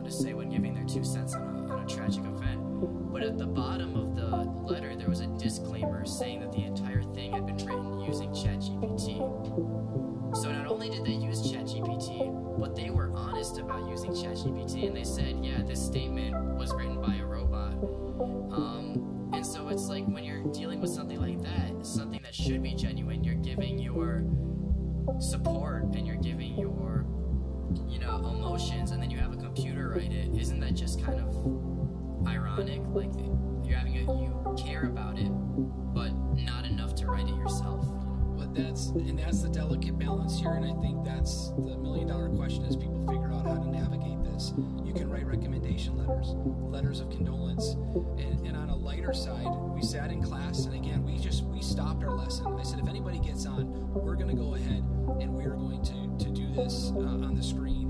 letters, 46.27 46.67
letters 46.71 46.99
of 46.99 47.09
condolence, 47.09 47.73
and, 48.17 48.45
and 48.45 48.55
on 48.57 48.69
a 48.69 48.75
lighter 48.75 49.13
side, 49.13 49.47
we 49.73 49.81
sat 49.81 50.11
in 50.11 50.21
class, 50.21 50.65
and 50.65 50.75
again, 50.75 51.03
we 51.03 51.17
just 51.17 51.43
we 51.45 51.61
stopped 51.61 52.03
our 52.03 52.15
lesson. 52.15 52.47
I 52.57 52.63
said, 52.63 52.79
if 52.79 52.87
anybody 52.87 53.19
gets 53.19 53.45
on, 53.45 53.91
we're 53.93 54.15
going 54.15 54.29
to 54.29 54.35
go 54.35 54.55
ahead 54.55 54.83
and 55.19 55.33
we 55.33 55.43
are 55.45 55.55
going 55.55 55.83
to 55.83 56.25
to 56.25 56.31
do 56.31 56.51
this 56.53 56.91
uh, 56.95 56.99
on 56.99 57.35
the 57.35 57.43
screen. 57.43 57.87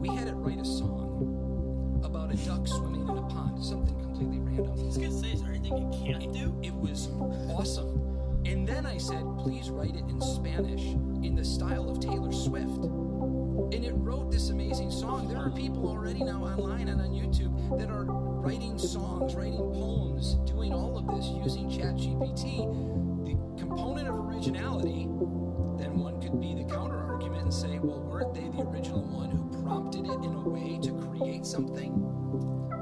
We 0.00 0.08
had 0.08 0.28
it 0.28 0.34
write 0.34 0.60
a 0.60 0.64
song 0.64 2.00
about 2.04 2.32
a 2.32 2.36
duck 2.36 2.66
swimming 2.66 3.08
in 3.08 3.18
a 3.18 3.22
pond, 3.22 3.62
something 3.62 3.98
completely 4.00 4.40
random. 4.40 4.78
I 4.78 4.84
was 4.84 4.96
gonna 4.96 5.12
say, 5.12 5.32
is 5.32 5.42
there 5.42 5.52
anything 5.52 5.92
you 5.92 6.04
can't 6.04 6.32
do? 6.32 6.58
It 6.62 6.74
was 6.74 7.08
awesome. 7.50 8.06
And 8.46 8.66
then 8.66 8.86
I 8.86 8.96
said, 8.98 9.22
please 9.38 9.68
write 9.68 9.94
it 9.94 10.04
in 10.08 10.20
Spanish 10.20 10.82
in 11.22 11.34
the 11.34 11.44
style 11.44 11.90
of 11.90 12.00
Taylor 12.00 12.32
Swift. 12.32 13.09
And 13.72 13.84
it 13.84 13.92
wrote 13.94 14.32
this 14.32 14.50
amazing 14.50 14.90
song. 14.90 15.28
There 15.28 15.38
are 15.38 15.50
people 15.50 15.86
already 15.88 16.24
now 16.24 16.42
online 16.42 16.88
and 16.88 17.00
on 17.00 17.10
YouTube 17.10 17.78
that 17.78 17.88
are 17.88 18.04
writing 18.04 18.76
songs, 18.76 19.36
writing 19.36 19.58
poems, 19.58 20.34
doing 20.50 20.72
all 20.72 20.98
of 20.98 21.06
this 21.06 21.26
using 21.28 21.70
ChatGPT. 21.70 22.66
The 23.24 23.60
component 23.60 24.08
of 24.08 24.16
originality, 24.16 25.06
then 25.78 26.00
one 26.00 26.20
could 26.20 26.40
be 26.40 26.54
the 26.54 26.64
counter 26.64 26.98
argument 26.98 27.42
and 27.42 27.54
say, 27.54 27.78
well, 27.78 28.00
weren't 28.00 28.34
they 28.34 28.48
the 28.48 28.62
original 28.62 29.02
one 29.02 29.30
who 29.30 29.62
prompted 29.62 30.04
it 30.04 30.18
in 30.24 30.34
a 30.34 30.48
way 30.48 30.80
to 30.82 30.92
create 31.08 31.46
something? 31.46 31.94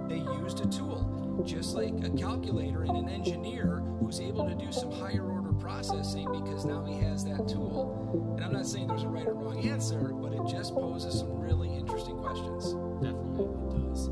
They 0.08 0.24
used 0.40 0.60
a 0.60 0.68
tool, 0.68 1.42
just 1.44 1.74
like 1.74 1.92
a 2.02 2.08
calculator 2.16 2.84
and 2.84 2.96
an 2.96 3.10
engineer 3.10 3.82
who's 4.00 4.20
able 4.20 4.48
to 4.48 4.54
do 4.54 4.72
some 4.72 4.90
higher 4.90 5.22
order 5.22 5.37
processing 5.60 6.26
because 6.32 6.64
now 6.64 6.84
he 6.84 6.98
has 7.00 7.24
that 7.24 7.48
tool. 7.48 8.34
And 8.36 8.44
I'm 8.44 8.52
not 8.52 8.66
saying 8.66 8.88
there's 8.88 9.02
a 9.02 9.08
right 9.08 9.26
or 9.26 9.34
wrong 9.34 9.58
answer, 9.66 10.12
but 10.12 10.32
it 10.32 10.40
just 10.48 10.74
poses 10.74 11.18
some 11.20 11.38
really 11.40 11.68
interesting 11.74 12.16
questions. 12.18 12.72
Definitely. 13.02 13.46
It 13.46 13.88
does. 13.88 14.10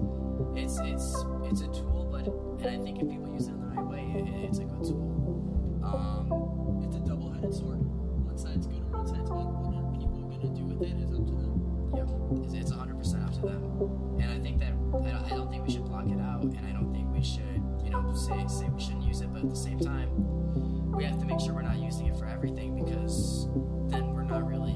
It's 0.54 0.78
it's 0.80 1.24
it's 1.50 1.61
a 1.62 1.68
tool, 1.68 2.09
but 2.11 2.26
and 2.66 2.80
I 2.80 2.85
think 2.85 3.00
if 3.02 3.09
people 3.09 3.32
use 3.32 3.48
it 3.48 3.52
in 3.52 3.61
the 3.61 3.66
right 3.66 3.87
way, 3.87 4.02
it, 4.20 4.44
it's 4.44 4.59
a 4.59 4.64
good 4.64 4.85
tool. 4.85 5.12
Um, 5.85 6.82
It's 6.85 6.96
a 6.96 7.00
double-headed 7.00 7.54
sword. 7.54 7.78
One 8.26 8.37
side's 8.37 8.66
good 8.66 8.76
and 8.76 8.92
one 8.92 9.06
side's 9.06 9.30
bad. 9.30 9.46
What 9.46 9.74
are 9.74 9.92
people 9.92 10.09
gonna 10.28 10.54
do 10.54 10.64
with 10.66 10.82
it 10.82 10.96
is 10.98 11.11
up 11.14 11.24
to 11.26 11.32
them. 11.32 11.54
Yep, 11.94 12.09
it's, 12.44 12.54
it's 12.54 12.72
100% 12.72 13.24
up 13.24 13.32
to 13.35 13.40
them. 13.40 13.62
And 14.20 14.30
I 14.32 14.38
think 14.40 14.59
that 14.61 14.72
I 14.72 15.11
don't, 15.12 15.24
I 15.24 15.28
don't 15.30 15.50
think 15.50 15.66
we 15.66 15.72
should 15.72 15.85
block 15.85 16.06
it 16.09 16.20
out, 16.20 16.42
and 16.42 16.66
I 16.66 16.72
don't 16.72 16.92
think 16.92 17.09
we 17.14 17.22
should, 17.22 17.62
you 17.85 17.90
know, 17.90 18.12
say 18.14 18.44
say 18.48 18.68
we 18.68 18.80
shouldn't 18.80 19.04
use 19.04 19.20
it. 19.20 19.32
But 19.32 19.42
at 19.42 19.50
the 19.50 19.56
same 19.56 19.78
time, 19.78 20.09
we 20.96 21.04
have 21.04 21.18
to 21.18 21.26
make 21.26 21.38
sure 21.38 21.52
we're 21.52 21.61
not 21.61 21.76
using 21.76 22.06
it 22.06 22.18
for 22.18 22.26
everything 22.26 22.82
because 22.82 23.48
then 23.90 24.14
we're 24.14 24.24
not 24.24 24.48
really, 24.48 24.74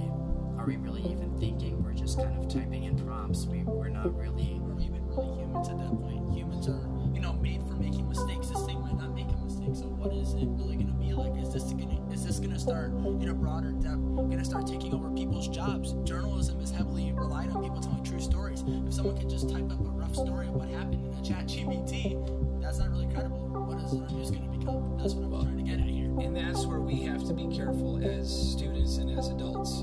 are 0.59 0.67
we 0.67 0.77
really 0.77 1.01
even 1.11 1.35
thinking? 1.41 1.83
We're 1.83 1.95
just 1.95 2.19
kind 2.19 2.37
of 2.39 2.47
typing 2.47 2.85
in 2.85 2.99
prompts. 2.99 3.47
We 3.47 3.63
we're 3.63 3.89
not 3.89 4.15
really. 4.15 4.61
we're 4.61 4.79
even 4.81 5.01
really 5.09 5.41
humans 5.41 5.71
at 5.71 5.79
that 5.79 5.89
point? 5.89 6.37
Humans 6.37 6.69
are, 6.69 6.85
you 7.15 7.23
know, 7.23 7.33
made 7.41 7.63
for 7.67 7.75
making 7.75 8.07
mistakes. 8.07 8.49
This 8.49 8.63
thing 8.67 8.83
might 8.83 8.99
not 8.99 9.15
make 9.15 9.29
a 9.33 9.37
mistake. 9.43 9.73
So 9.73 9.89
what 9.89 10.13
is 10.13 10.35
it 10.35 10.45
really 10.61 10.77
gonna 10.77 10.93
be 10.93 11.15
like? 11.15 11.41
Is 11.41 11.55
this 11.55 11.73
gonna 11.73 11.97
is 12.13 12.27
this 12.27 12.39
gonna 12.39 12.59
start 12.59 12.93
in 12.93 13.29
a 13.29 13.35
broader 13.35 13.73
depth? 13.73 14.05
Gonna 14.29 14.45
start 14.45 14.67
taking 14.67 14.93
over 14.93 15.11
people's 15.11 15.49
jobs? 15.49 15.95
Journalism 16.05 16.61
is 16.61 16.71
heavily 16.71 17.13
relied 17.13 17.49
on 17.51 17.63
people 17.63 17.81
telling 17.81 18.05
true 18.05 18.21
stories. 18.21 18.61
If 18.69 18.93
someone 18.93 19.17
can 19.17 19.31
just 19.31 19.49
type 19.49 19.73
up 19.73 19.81
a 19.81 19.91
rough 19.97 20.15
story 20.15 20.49
of 20.49 20.55
what 20.55 20.69
happened 20.69 21.01
in 21.01 21.15
a 21.17 21.25
chat 21.25 21.47
GPT, 21.47 22.61
that's 22.61 22.79
not 22.79 22.91
really 22.91 23.09
credible. 23.09 23.49
What 23.65 23.81
is 23.81 23.97
our 23.97 24.09
news 24.13 24.31
gonna 24.31 24.53
become? 24.53 24.99
That's 25.01 25.15
what 25.15 25.25
I'm 25.25 25.45
trying 25.49 25.57
to 25.57 25.63
get 25.65 25.81
at 25.81 25.89
here. 25.89 26.00
And 26.19 26.37
that's 26.37 26.67
where 26.67 26.81
we 26.81 26.97
have 27.03 27.25
to 27.29 27.33
be 27.33 27.47
careful 27.55 28.05
as 28.05 28.29
students 28.29 28.97
and 28.97 29.17
as 29.19 29.29
adults. 29.29 29.83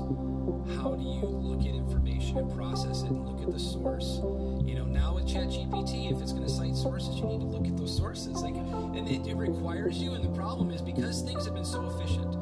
How 0.76 0.94
do 0.94 1.02
you 1.02 1.26
look 1.26 1.60
at 1.60 1.74
information 1.74 2.38
and 2.38 2.54
process 2.54 3.02
it 3.02 3.10
and 3.10 3.26
look 3.26 3.42
at 3.42 3.52
the 3.52 3.58
source? 3.58 4.20
You 4.64 4.76
know, 4.76 4.84
now 4.84 5.14
with 5.14 5.26
ChatGPT, 5.26 6.12
if 6.12 6.20
it's 6.20 6.32
going 6.32 6.44
to 6.44 6.50
cite 6.50 6.76
sources, 6.76 7.16
you 7.16 7.24
need 7.24 7.40
to 7.40 7.46
look 7.46 7.66
at 7.66 7.76
those 7.76 7.96
sources. 7.96 8.42
Like, 8.42 8.54
and 8.54 9.08
it, 9.08 9.26
it 9.26 9.36
requires 9.36 9.98
you. 9.98 10.14
And 10.14 10.24
the 10.24 10.36
problem 10.36 10.70
is 10.70 10.82
because 10.82 11.22
things 11.22 11.44
have 11.46 11.54
been 11.54 11.64
so 11.64 11.86
efficient, 11.86 12.36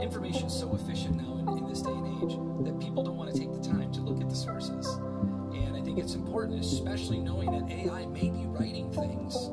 information 0.00 0.46
is 0.46 0.58
so 0.58 0.74
efficient 0.74 1.16
now 1.16 1.38
in, 1.38 1.58
in 1.58 1.68
this 1.68 1.82
day 1.82 1.92
and 1.92 2.22
age 2.22 2.36
that 2.66 2.78
people 2.78 3.02
don't 3.02 3.16
want 3.16 3.32
to 3.32 3.38
take 3.38 3.52
the 3.52 3.62
time 3.66 3.90
to 3.92 4.00
look 4.00 4.20
at 4.20 4.28
the 4.28 4.36
sources. 4.36 4.86
And 5.54 5.74
I 5.76 5.80
think 5.80 5.98
it's 5.98 6.14
important, 6.14 6.60
especially 6.60 7.18
knowing 7.18 7.50
that 7.50 7.70
AI 7.70 8.06
may 8.06 8.30
be 8.30 8.44
writing 8.46 8.92
things 8.92 9.50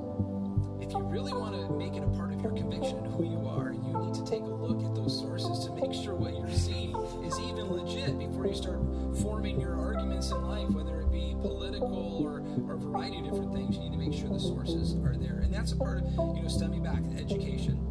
really 1.17 1.33
want 1.33 1.55
to 1.55 1.73
make 1.73 1.95
it 1.95 2.03
a 2.03 2.07
part 2.15 2.31
of 2.31 2.39
your 2.41 2.51
conviction 2.51 2.95
and 2.97 3.11
who 3.15 3.25
you 3.25 3.41
are, 3.47 3.73
you 3.73 3.97
need 4.05 4.13
to 4.13 4.23
take 4.23 4.41
a 4.41 4.53
look 4.61 4.85
at 4.85 4.93
those 4.93 5.17
sources 5.17 5.65
to 5.65 5.73
make 5.73 5.91
sure 5.91 6.13
what 6.13 6.37
you're 6.37 6.51
seeing 6.51 6.95
is 7.25 7.39
even 7.39 7.65
legit 7.73 8.19
before 8.19 8.45
you 8.45 8.53
start 8.53 8.77
forming 9.23 9.59
your 9.59 9.73
arguments 9.73 10.29
in 10.29 10.37
life, 10.43 10.69
whether 10.69 11.01
it 11.01 11.11
be 11.11 11.35
political 11.41 12.21
or, 12.21 12.45
or 12.69 12.75
a 12.75 12.77
variety 12.77 13.17
of 13.17 13.23
different 13.23 13.51
things. 13.51 13.77
You 13.77 13.89
need 13.89 13.93
to 13.93 13.97
make 13.97 14.13
sure 14.13 14.29
the 14.29 14.39
sources 14.39 14.93
are 15.01 15.17
there. 15.17 15.41
And 15.41 15.51
that's 15.51 15.71
a 15.71 15.75
part 15.75 16.05
of, 16.05 16.05
you 16.37 16.43
know, 16.43 16.47
stemming 16.47 16.83
back 16.83 17.01
to 17.01 17.17
education. 17.17 17.81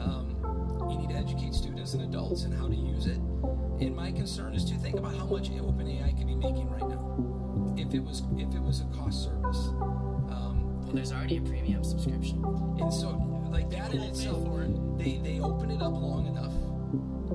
Um, 0.00 0.40
you 0.88 0.96
need 0.96 1.10
to 1.10 1.16
educate 1.16 1.52
students 1.52 1.92
and 1.92 2.02
adults 2.02 2.44
in 2.44 2.52
how 2.52 2.66
to 2.66 2.74
use 2.74 3.04
it. 3.04 3.20
And 3.84 3.94
my 3.94 4.10
concern 4.10 4.54
is 4.54 4.64
to 4.72 4.74
think 4.76 4.96
about 4.96 5.14
how 5.14 5.26
much 5.26 5.50
OpenAI 5.50 6.16
could 6.16 6.26
be 6.26 6.34
making 6.34 6.70
right 6.70 6.88
now 6.88 7.76
if 7.76 7.92
it 7.92 8.00
was 8.00 8.22
if 8.38 8.48
it 8.54 8.62
was 8.62 8.80
a 8.80 8.88
cost 8.96 9.24
service. 9.24 9.68
Um, 10.32 10.69
There's 10.92 11.12
already 11.12 11.36
a 11.36 11.42
premium 11.42 11.84
subscription. 11.84 12.44
and 12.80 12.92
so, 12.92 13.10
like 13.50 13.70
that 13.70 13.94
in 13.94 14.00
itself, 14.00 14.46
they 14.98 15.18
they 15.22 15.40
open 15.40 15.70
it 15.70 15.80
up 15.80 15.92
long 15.92 16.26
enough. 16.26 16.52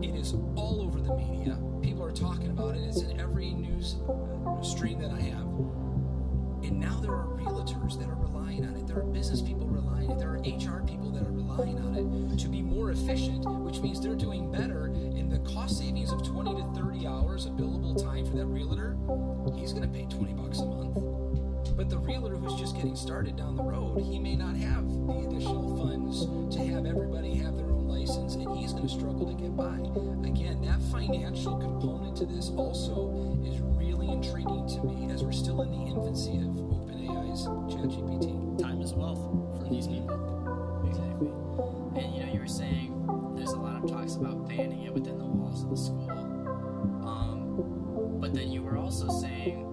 It 0.04 0.14
is 0.20 0.34
all 0.56 0.82
over 0.82 1.00
the 1.00 1.16
media. 1.16 1.58
People 1.82 2.04
are 2.04 2.12
talking 2.12 2.50
about 2.50 2.76
it. 2.76 2.82
It's 2.84 3.02
in 3.02 3.20
every 3.20 3.54
news 3.54 3.96
uh, 4.10 4.62
stream 4.62 5.00
that 5.00 5.12
I 5.12 5.22
have. 5.22 5.46
And 6.66 6.80
now 6.80 7.00
there 7.00 7.12
are 7.12 7.28
realtors 7.28 7.98
that 8.00 8.10
are 8.10 8.16
relying 8.16 8.66
on 8.66 8.76
it. 8.76 8.88
There 8.88 8.98
are 8.98 9.04
business 9.04 9.42
people 9.42 9.68
relying 9.68 10.10
on 10.10 10.18
it. 10.18 10.20
There 10.20 10.32
are 10.32 10.40
HR 10.40 10.84
people 10.86 11.12
that 11.12 11.24
are 11.24 11.32
relying 11.32 11.80
on 11.80 11.96
it 11.96 12.40
to 12.40 12.50
be 12.50 12.62
more 12.62 12.92
efficient, 12.92 13.46
which 13.64 13.80
means 13.80 14.02
they're 14.02 14.16
doing 14.16 14.52
better. 14.52 14.88
And 14.88 15.32
the 15.32 15.40
cost 15.40 15.78
savings 15.78 16.12
of 16.12 16.28
20 16.28 16.56
to 16.56 16.74
30 16.74 17.08
hours 17.08 17.46
of 17.46 17.54
billable 17.54 18.02
time 18.02 18.26
for 18.26 18.36
that 18.36 18.48
realtor, 18.48 18.98
he's 19.56 19.72
going 19.72 19.90
to 19.90 19.98
pay 19.98 20.06
20 20.06 20.34
bucks 20.34 20.60
a 20.60 20.66
month. 20.66 21.15
But 21.76 21.90
the 21.90 21.98
realtor 21.98 22.36
who's 22.36 22.58
just 22.60 22.76
getting 22.76 22.96
started 22.96 23.36
down 23.36 23.58
the 23.58 23.64
road, 23.64 24.02
he 24.02 24.18
may 24.18 24.36
not 24.36 24.56
have 24.56 24.88
the 24.88 25.28
additional 25.28 25.76
funds 25.76 26.26
to 26.56 26.66
have 26.68 26.86
everybody 26.86 27.36
have 27.36 27.58
their 27.58 27.66
own 27.66 27.88
license, 27.88 28.36
and 28.36 28.58
he's 28.58 28.72
going 28.72 28.88
to 28.88 28.94
struggle 28.94 29.28
to 29.28 29.34
get 29.34 29.56
by. 29.58 29.76
Again, 30.26 30.62
that 30.62 30.82
financial 30.90 31.58
component 31.58 32.16
to 32.18 32.26
this 32.26 32.50
also 32.52 33.38
is 33.44 33.60
really 33.60 34.08
intriguing 34.10 34.68
to 34.70 34.84
me 34.84 35.12
as 35.12 35.24
we're 35.24 35.34
still 35.34 35.62
in 35.64 35.72
the 35.72 35.92
infancy 35.92 36.38
of 36.38 36.56
OpenAI's 36.56 37.46
ChatGPT. 37.46 38.58
Time 38.58 38.82
is 38.82 38.94
wealth 38.94 39.20
for 39.60 39.68
these 39.70 39.88
people. 39.88 40.16
Exactly. 40.88 41.30
And 42.02 42.16
you 42.16 42.26
know, 42.26 42.34
you 42.34 42.40
were 42.40 42.48
saying 42.48 43.34
there's 43.36 43.52
a 43.52 43.60
lot 43.60 43.84
of 43.84 43.90
talks 43.90 44.16
about 44.16 44.48
banning 44.48 44.84
it 44.84 44.94
within 44.94 45.18
the 45.18 45.26
walls 45.26 45.64
of 45.64 45.70
the 45.72 45.78
school. 45.78 46.10
Um, 47.06 48.18
but 48.22 48.34
then 48.34 48.50
you 48.50 48.64
were 48.64 48.78
also 48.78 49.10
saying, 49.10 49.64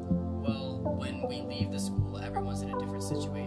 situation. 3.14 3.41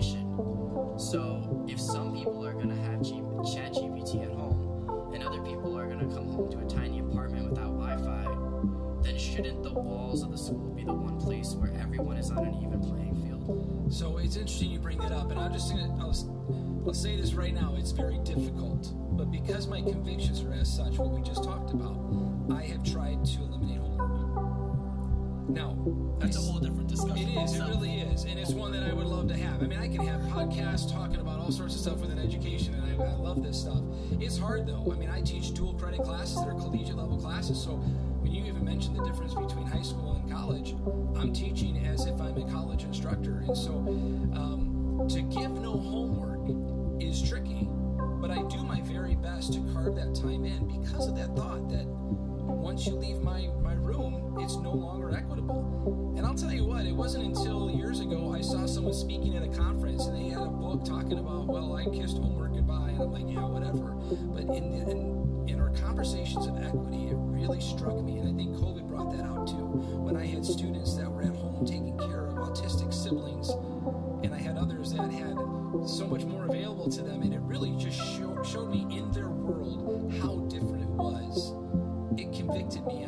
Podcasts 30.55 30.91
talking 30.91 31.19
about 31.19 31.39
all 31.39 31.51
sorts 31.51 31.75
of 31.75 31.81
stuff 31.81 31.99
within 31.99 32.19
education, 32.19 32.73
and 32.75 33.01
I, 33.01 33.05
I 33.05 33.13
love 33.15 33.43
this 33.43 33.59
stuff. 33.61 33.81
It's 34.19 34.37
hard 34.37 34.67
though. 34.67 34.91
I 34.91 34.95
mean, 34.95 35.09
I 35.09 35.21
teach 35.21 35.53
dual 35.53 35.73
credit 35.73 36.01
classes 36.03 36.35
that 36.35 36.47
are 36.47 36.53
collegiate 36.53 36.95
level 36.95 37.17
classes. 37.17 37.61
So 37.61 37.71
when 37.71 38.31
you 38.31 38.45
even 38.45 38.63
mention 38.63 38.95
the 38.95 39.03
difference 39.05 39.33
between 39.33 39.65
high 39.65 39.81
school 39.81 40.13
and 40.13 40.31
college, 40.31 40.75
I'm 41.17 41.33
teaching 41.33 41.85
as 41.85 42.05
if 42.05 42.19
I'm 42.21 42.37
a 42.37 42.51
college 42.51 42.83
instructor, 42.83 43.43
and 43.47 43.57
so 43.57 43.71
um, 44.33 45.05
to 45.09 45.21
give 45.21 45.51
no 45.51 45.73
homework 45.73 47.01
is 47.01 47.27
tricky. 47.27 47.67
But 48.21 48.31
I 48.31 48.41
do 48.43 48.63
my 48.63 48.81
very 48.81 49.15
best 49.15 49.53
to 49.53 49.59
carve 49.73 49.95
that 49.95 50.15
time 50.15 50.45
in 50.45 50.81
because 50.81 51.07
of 51.07 51.15
that 51.17 51.35
thought 51.35 51.69
that 51.69 51.85
once 51.85 52.87
you 52.87 52.93
leave 52.93 53.21
my, 53.21 53.49
my 53.61 53.73
room, 53.73 54.14
it's 54.39 54.55
no 54.57 54.71
longer 54.71 55.15
equitable. 55.15 56.13
And 56.17 56.25
I'll 56.25 56.35
tell 56.35 56.51
you 56.51 56.65
what, 56.65 56.85
it 56.85 56.93
wasn't 56.93 57.25
until 57.25 57.69
years 57.69 57.99
ago 57.99 58.33
I 58.33 58.41
saw 58.41 58.65
someone 58.65 58.93
speaking 58.93 59.35
at 59.35 59.43
a 59.43 59.47
conference 59.47 60.05
and 60.05 60.15
they 60.15 60.29
had 60.29 60.41
a 60.41 60.47
book 60.47 60.83
talking 60.85 61.17
about, 61.19 61.47
well, 61.47 61.75
I 61.75 61.85
kissed 61.85 62.17
homework 62.17 62.53
goodbye. 62.53 62.89
And 62.89 63.01
I'm 63.01 63.11
like, 63.11 63.27
yeah, 63.27 63.45
whatever. 63.45 63.95
But 64.33 64.55
in, 64.55 64.71
the, 64.71 64.91
in, 64.91 65.45
in 65.47 65.59
our 65.59 65.69
conversations 65.69 66.47
of 66.47 66.61
equity, 66.61 67.07
it 67.07 67.15
really 67.15 67.61
struck 67.61 68.01
me. 68.03 68.17
And 68.19 68.29
I 68.29 68.33
think 68.35 68.55
COVID 68.55 68.87
brought 68.87 69.11
that 69.15 69.23
out 69.23 69.47
too. 69.47 69.67
When 70.03 70.17
I 70.17 70.25
had 70.25 70.45
students 70.45 70.95
that 70.97 71.09
were 71.09 71.23
at 71.23 71.35
home 71.35 71.65
taking 71.65 71.97
care 71.97 72.27
of 72.27 72.35
autistic 72.35 72.93
siblings, 72.93 73.49
and 74.23 74.33
I 74.33 74.39
had 74.39 74.57
others 74.57 74.93
that 74.93 75.11
had 75.11 75.35
so 75.85 76.07
much 76.07 76.23
more 76.23 76.45
available 76.45 76.89
to 76.89 77.01
them, 77.01 77.21
and 77.21 77.33
it 77.33 77.41
really 77.41 77.75
just 77.77 77.97
showed, 77.97 78.45
showed 78.45 78.71
me 78.71 78.87
in 78.95 79.11
their 79.11 79.29
world 79.29 80.13
how 80.21 80.37
different 80.47 80.83
it 80.83 80.89
was 80.89 81.53
it 82.17 82.31
convicted 82.31 82.85
me 82.85 83.03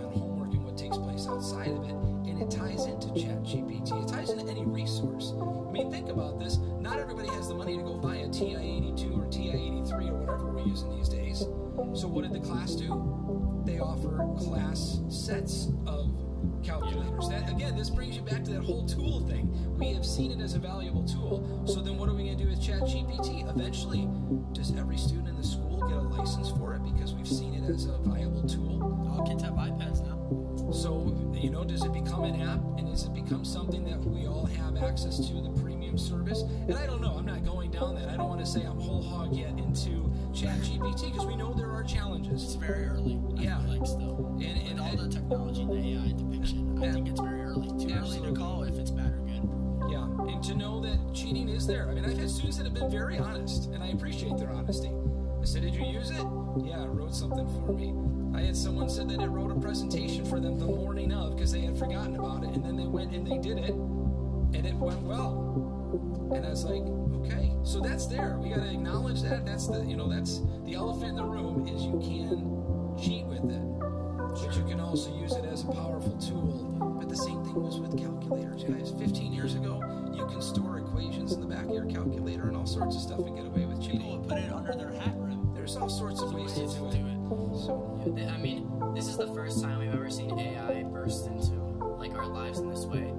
the? 12.97 13.71
They 13.71 13.79
offer 13.79 14.27
class 14.37 14.99
sets 15.09 15.69
of 15.85 16.11
calculators. 16.63 17.29
That 17.29 17.49
again, 17.49 17.75
this 17.75 17.89
brings 17.89 18.15
you 18.15 18.21
back 18.21 18.43
to 18.45 18.51
that 18.51 18.63
whole 18.63 18.85
tool 18.85 19.21
thing. 19.27 19.49
We 19.77 19.93
have 19.93 20.05
seen 20.05 20.31
it 20.31 20.43
as 20.43 20.53
a 20.53 20.59
valuable 20.59 21.03
tool. 21.03 21.65
So 21.67 21.81
then 21.81 21.97
what 21.97 22.09
are 22.09 22.13
we 22.13 22.25
going 22.25 22.37
to 22.37 22.43
do 22.43 22.49
with 22.49 22.61
ChatGPT? 22.61 23.49
Eventually, 23.49 24.07
does 24.53 24.75
every 24.77 24.97
student 24.97 25.29
in 25.29 25.37
the 25.37 25.43
school 25.43 25.87
get 25.87 25.97
a 25.97 26.01
license 26.01 26.49
for 26.51 26.75
it 26.75 26.83
because 26.83 27.13
we've 27.13 27.27
seen 27.27 27.53
it 27.53 27.69
as 27.69 27.85
a 27.85 27.97
viable 27.99 28.47
tool? 28.47 28.81
All 29.11 29.25
kids 29.25 29.43
have 29.43 29.53
iPads 29.53 30.05
now. 30.05 30.17
So, 30.71 31.15
you 31.33 31.49
know, 31.49 31.63
does 31.63 31.83
it 31.83 31.93
become 31.93 32.23
an 32.25 32.41
app 32.41 32.59
and 32.77 32.87
does 32.89 33.05
it 33.05 33.13
become 33.13 33.45
something 33.45 33.85
that 33.85 34.03
we 34.03 34.27
all 34.27 34.45
have 34.45 34.77
access 34.77 35.17
to 35.29 35.33
the 35.41 35.49
premium 35.61 35.97
service? 35.97 36.41
And 36.67 36.75
I 36.75 36.85
don't 36.85 37.01
know, 37.01 37.15
I'm 37.17 37.25
not 37.25 37.45
going 37.45 37.71
down 37.71 37.95
that. 37.95 38.09
I 38.09 38.17
don't 38.17 38.27
want 38.27 38.41
to 38.41 38.45
say 38.45 38.63
I'm 38.63 38.79
whole 38.79 39.01
hog 39.01 39.33
yet 39.33 39.51
into 39.57 40.11
ChatGPT 40.37 41.11
because 41.11 41.25
we 41.25 41.35
know 41.35 41.51
there 41.53 41.71
are 41.71 41.83
challenges. 41.83 42.43
It's 42.43 42.53
very 42.53 42.85
early. 42.85 43.19
Yeah. 43.35 43.59
like 43.67 43.85
still. 43.87 44.37
And, 44.39 44.43
and 44.43 44.67
And 44.67 44.79
all 44.79 44.95
the 44.95 45.09
technology 45.09 45.63
and 45.63 45.71
the 45.71 45.77
AI 45.77 46.13
depiction, 46.15 46.79
I 46.83 46.91
think 46.91 47.07
it's 47.07 47.19
very 47.19 47.41
early. 47.41 47.67
Too 47.83 47.91
early 47.95 48.21
to 48.21 48.33
call 48.33 48.61
if 48.63 48.77
it's 48.77 48.91
bad 48.91 49.13
or 49.13 49.25
good. 49.25 49.91
Yeah, 49.91 50.03
and 50.31 50.43
to 50.43 50.53
know 50.53 50.79
that 50.81 50.99
cheating 51.15 51.49
is 51.49 51.65
there. 51.65 51.89
I 51.89 51.93
mean, 51.95 52.05
I've 52.05 52.19
had 52.19 52.29
students 52.29 52.57
that 52.57 52.65
have 52.65 52.73
been 52.75 52.91
very 52.91 53.17
honest, 53.17 53.71
and 53.71 53.81
I 53.81 53.87
appreciate 53.87 54.37
their 54.37 54.51
honesty. 54.51 54.91
I 55.41 55.45
said, 55.45 55.63
Did 55.63 55.73
you 55.73 55.85
use 55.85 56.11
it? 56.11 56.25
Yeah, 56.63 56.83
it 56.83 56.89
wrote 56.89 57.15
something 57.15 57.47
for 57.65 57.73
me. 57.73 57.95
I 58.37 58.43
had 58.43 58.55
someone 58.55 58.89
said 58.89 59.09
that 59.09 59.19
it 59.19 59.27
wrote 59.29 59.49
a 59.49 59.59
presentation 59.59 60.23
for 60.23 60.39
them 60.39 60.59
the 60.59 60.67
morning 60.67 61.11
of 61.13 61.35
because 61.35 61.51
they 61.51 61.61
had 61.61 61.79
forgotten 61.79 62.15
about 62.15 62.43
it, 62.43 62.51
and 62.51 62.63
then 62.63 62.77
they 62.77 62.85
went 62.85 63.11
and 63.11 63.25
they 63.25 63.39
did 63.39 63.57
it, 63.57 63.71
and 63.71 64.65
it 64.67 64.75
went 64.75 65.01
well. 65.01 66.31
And 66.35 66.45
I 66.45 66.49
was 66.49 66.63
like, 66.63 66.83
so 67.67 67.79
that's 67.81 68.07
there. 68.07 68.37
We 68.41 68.49
got 68.49 68.61
to 68.61 68.71
acknowledge 68.71 69.21
that. 69.23 69.45
That's 69.45 69.67
the, 69.67 69.83
you 69.83 69.95
know, 69.97 70.07
that's 70.07 70.41
the 70.65 70.73
elephant 70.75 71.09
in 71.11 71.15
the 71.17 71.23
room 71.25 71.67
is 71.67 71.83
you 71.83 71.99
can 71.99 72.95
cheat 72.97 73.25
with 73.25 73.43
it, 73.51 73.61
but 73.79 74.55
you 74.55 74.63
can 74.63 74.79
also 74.79 75.13
use 75.17 75.33
it 75.33 75.45
as 75.45 75.63
a 75.63 75.67
powerful 75.67 76.17
tool. 76.17 76.75
But 76.99 77.09
the 77.09 77.17
same 77.17 77.43
thing 77.43 77.55
was 77.55 77.79
with 77.79 77.97
calculators, 77.97 78.63
guys. 78.63 78.91
15 78.97 79.33
years 79.33 79.55
ago, 79.55 79.81
you 80.15 80.25
can 80.27 80.41
store 80.41 80.77
equations 80.79 81.33
in 81.33 81.41
the 81.41 81.47
back 81.47 81.65
of 81.65 81.71
your 81.73 81.85
calculator 81.85 82.47
and 82.47 82.55
all 82.57 82.65
sorts 82.65 82.95
of 82.95 83.01
stuff 83.01 83.19
and 83.19 83.35
get 83.35 83.45
away 83.45 83.65
with 83.65 83.81
People 83.81 83.99
cheating. 83.99 84.19
would 84.21 84.29
put 84.29 84.37
it 84.39 84.51
under 84.51 84.73
their 84.73 84.91
hat 84.91 85.13
rim. 85.17 85.53
There's 85.53 85.75
all 85.75 85.89
sorts 85.89 86.21
of 86.21 86.33
ways 86.33 86.53
to 86.53 86.61
Ways 86.61 86.73
do 86.73 86.79
to 86.79 86.87
it. 86.87 86.91
do 86.91 87.07
it. 87.07 87.59
So, 87.65 88.13
Yeah, 88.15 88.33
I 88.33 88.37
mean, 88.37 88.71
this 88.95 89.07
is 89.07 89.17
the 89.17 89.27
first 89.33 89.61
time 89.61 89.79
we've 89.79 89.93
ever 89.93 90.09
seen 90.09 90.37
AI 90.39 90.83
burst 90.83 91.27
into 91.27 91.53
like 91.99 92.13
our 92.15 92.27
lives 92.27 92.59
in 92.59 92.69
this 92.69 92.85
way. 92.85 93.13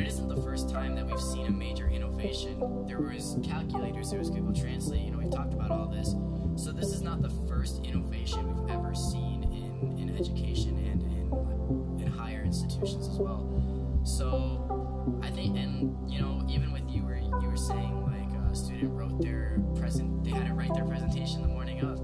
It 0.00 0.06
isn't 0.06 0.28
the 0.28 0.40
first 0.42 0.70
time 0.70 0.94
that 0.94 1.06
we've 1.06 1.20
seen 1.20 1.46
a 1.46 1.50
major 1.50 1.86
innovation. 1.88 2.58
There 2.86 3.00
was 3.00 3.36
calculators, 3.44 4.10
there 4.10 4.18
was 4.18 4.30
Google 4.30 4.54
Translate. 4.54 5.02
You 5.02 5.10
know, 5.10 5.18
we've 5.18 5.30
talked 5.30 5.52
about 5.52 5.70
all 5.70 5.86
this. 5.88 6.14
So 6.62 6.72
this 6.72 6.88
is 6.94 7.02
not 7.02 7.20
the 7.20 7.28
first 7.46 7.84
innovation 7.84 8.62
we've 8.62 8.70
ever 8.74 8.94
seen 8.94 9.44
in, 9.44 9.98
in 9.98 10.16
education 10.18 10.76
and 10.78 11.02
in 11.02 12.00
in 12.00 12.06
higher 12.10 12.42
institutions 12.42 13.08
as 13.08 13.18
well. 13.18 14.00
So 14.04 15.20
I 15.22 15.30
think, 15.30 15.56
and 15.58 16.10
you 16.10 16.20
know, 16.20 16.46
even 16.48 16.72
with 16.72 16.88
you 16.90 17.02
were 17.04 17.16
you 17.16 17.48
were 17.50 17.56
saying 17.56 18.02
like 18.02 18.50
a 18.50 18.54
student 18.56 18.92
wrote 18.92 19.20
their 19.20 19.60
present, 19.76 20.24
they 20.24 20.30
had 20.30 20.46
to 20.48 20.54
write 20.54 20.72
their 20.74 20.86
presentation 20.86 21.42
the 21.42 21.48
morning 21.48 21.80
of. 21.82 22.00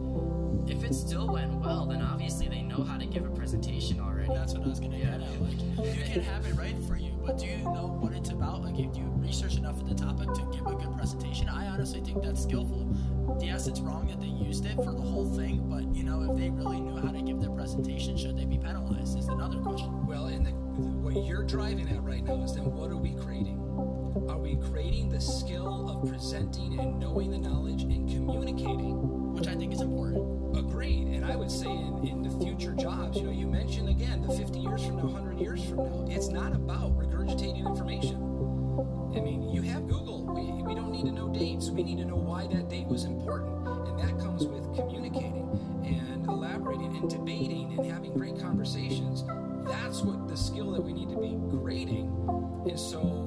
If 0.69 0.83
it 0.83 0.95
still 0.95 1.29
went 1.33 1.53
well, 1.61 1.87
then 1.87 2.03
obviously 2.03 2.49
they 2.49 2.61
know 2.63 2.83
how 2.83 2.99
to 2.99 3.07
give 3.07 3.25
a 3.25 3.31
presentation 3.31 4.01
already. 4.01 4.35
That's 4.35 4.53
what 4.53 4.65
I 4.65 4.69
was 4.69 4.81
gonna 4.81 4.99
Yeah. 4.99 5.19
get 5.19 5.21
at. 5.23 5.41
Like, 5.41 5.61
you 5.97 6.03
can 6.13 6.23
have 6.23 6.45
it 6.45 6.55
right 6.57 6.77
for 6.89 6.97
you, 6.97 7.06
but 7.27 7.39
do 7.39 7.47
you 7.47 7.59
know 7.59 7.99
what 8.01 8.13
it's 8.13 8.31
about? 8.31 8.63
Like, 8.63 8.79
if 8.79 8.97
you 8.97 9.05
research 9.17 9.57
enough 9.57 9.81
of 9.81 9.89
the 9.89 9.95
topic 9.95 10.33
to 10.33 10.49
give 10.53 10.65
a 10.67 10.75
good 10.77 10.97
presentation, 10.97 11.49
I 11.49 11.67
honestly 11.67 12.01
think 12.01 12.23
that's 12.23 12.45
skillful. 12.45 12.89
Yes, 13.41 13.67
it's 13.67 13.81
wrong 13.81 14.07
that 14.07 14.21
they 14.21 14.29
used 14.29 14.65
it 14.65 14.77
for 14.77 14.93
the 14.93 15.03
whole 15.03 15.29
thing, 15.37 15.69
but 15.69 15.85
you 15.95 16.05
know, 16.05 16.23
if 16.31 16.39
they 16.39 16.51
really 16.51 16.81
knew 16.81 16.97
how 17.01 17.11
to 17.11 17.21
give 17.21 17.41
their 17.41 17.51
presentation, 17.51 18.17
should 18.17 18.39
they 18.39 18.45
be 18.45 18.59
penalized? 18.59 19.19
Is 19.19 19.27
another 19.27 19.59
question. 19.59 20.07
well, 20.07 20.27
and 20.27 20.47
the, 20.47 20.51
what 20.51 21.27
you're 21.27 21.43
driving 21.43 21.89
at 21.89 22.03
right 22.05 22.23
now 22.23 22.43
is 22.45 22.55
then 22.55 22.65
what 22.73 22.91
are 22.91 22.97
we 22.97 23.15
creating? 23.15 23.61
Are 24.31 24.39
we 24.39 24.57
creating 24.57 25.09
the 25.09 25.21
skill 25.21 25.91
of 25.91 26.09
presenting 26.09 26.79
and 26.79 27.01
knowing 27.01 27.31
the 27.31 27.39
knowledge 27.39 27.83
and 27.83 28.09
communicating? 28.09 29.35
Which 29.35 29.49
I 29.49 29.55
think 29.55 29.73
is 29.73 29.81
important. 29.81 30.57
Agreed. 30.57 31.09
And 31.09 31.25
I 31.25 31.37
would 31.37 31.51
say 31.51 31.69
in, 31.69 32.07
in 32.07 32.23
the 32.23 32.45
future 32.45 32.73
jobs, 32.73 33.19
you 33.19 33.25
know, 33.25 33.31
you 33.31 33.47
mentioned 33.47 33.89
again 33.89 34.23
the 34.23 34.35
50 34.35 34.59
years 34.59 34.87
from 34.87 34.97
now, 34.97 35.05
100 35.05 35.39
years 35.39 35.65
from 35.65 35.77
now, 35.77 36.07
it's 36.09 36.29
not 36.29 36.55
about 36.55 36.97
regurgitating 37.27 37.67
information. 37.67 38.17
I 39.17 39.21
mean, 39.21 39.51
you 39.51 39.63
have 39.63 39.89
Google. 39.89 40.25
We, 40.27 40.63
we 40.63 40.75
don't 40.75 40.91
need 40.91 41.05
to 41.07 41.13
know 41.13 41.29
dates. 41.29 41.71
We 41.71 41.83
need 41.83 41.99
to 41.99 42.05
know 42.05 42.17
why 42.17 42.47
that 42.49 42.69
date 42.69 42.87
was 42.87 43.05
important. 43.05 43.67
And 43.67 43.99
that 43.99 44.19
comes 44.23 44.47
with 44.47 44.75
communicating 44.77 45.49
and 45.85 46.27
elaborating 46.27 46.97
and 46.97 47.09
debating 47.09 47.79
and 47.79 47.91
having 47.91 48.13
great 48.13 48.39
conversations. 48.39 49.25
That's 49.67 50.03
what 50.03 50.29
the 50.29 50.37
skill 50.37 50.73
that 50.73 50.83
we 50.83 50.93
need 50.93 51.09
to 51.11 51.17
be 51.17 51.39
creating. 51.51 52.13
And 52.69 52.79
so, 52.79 53.26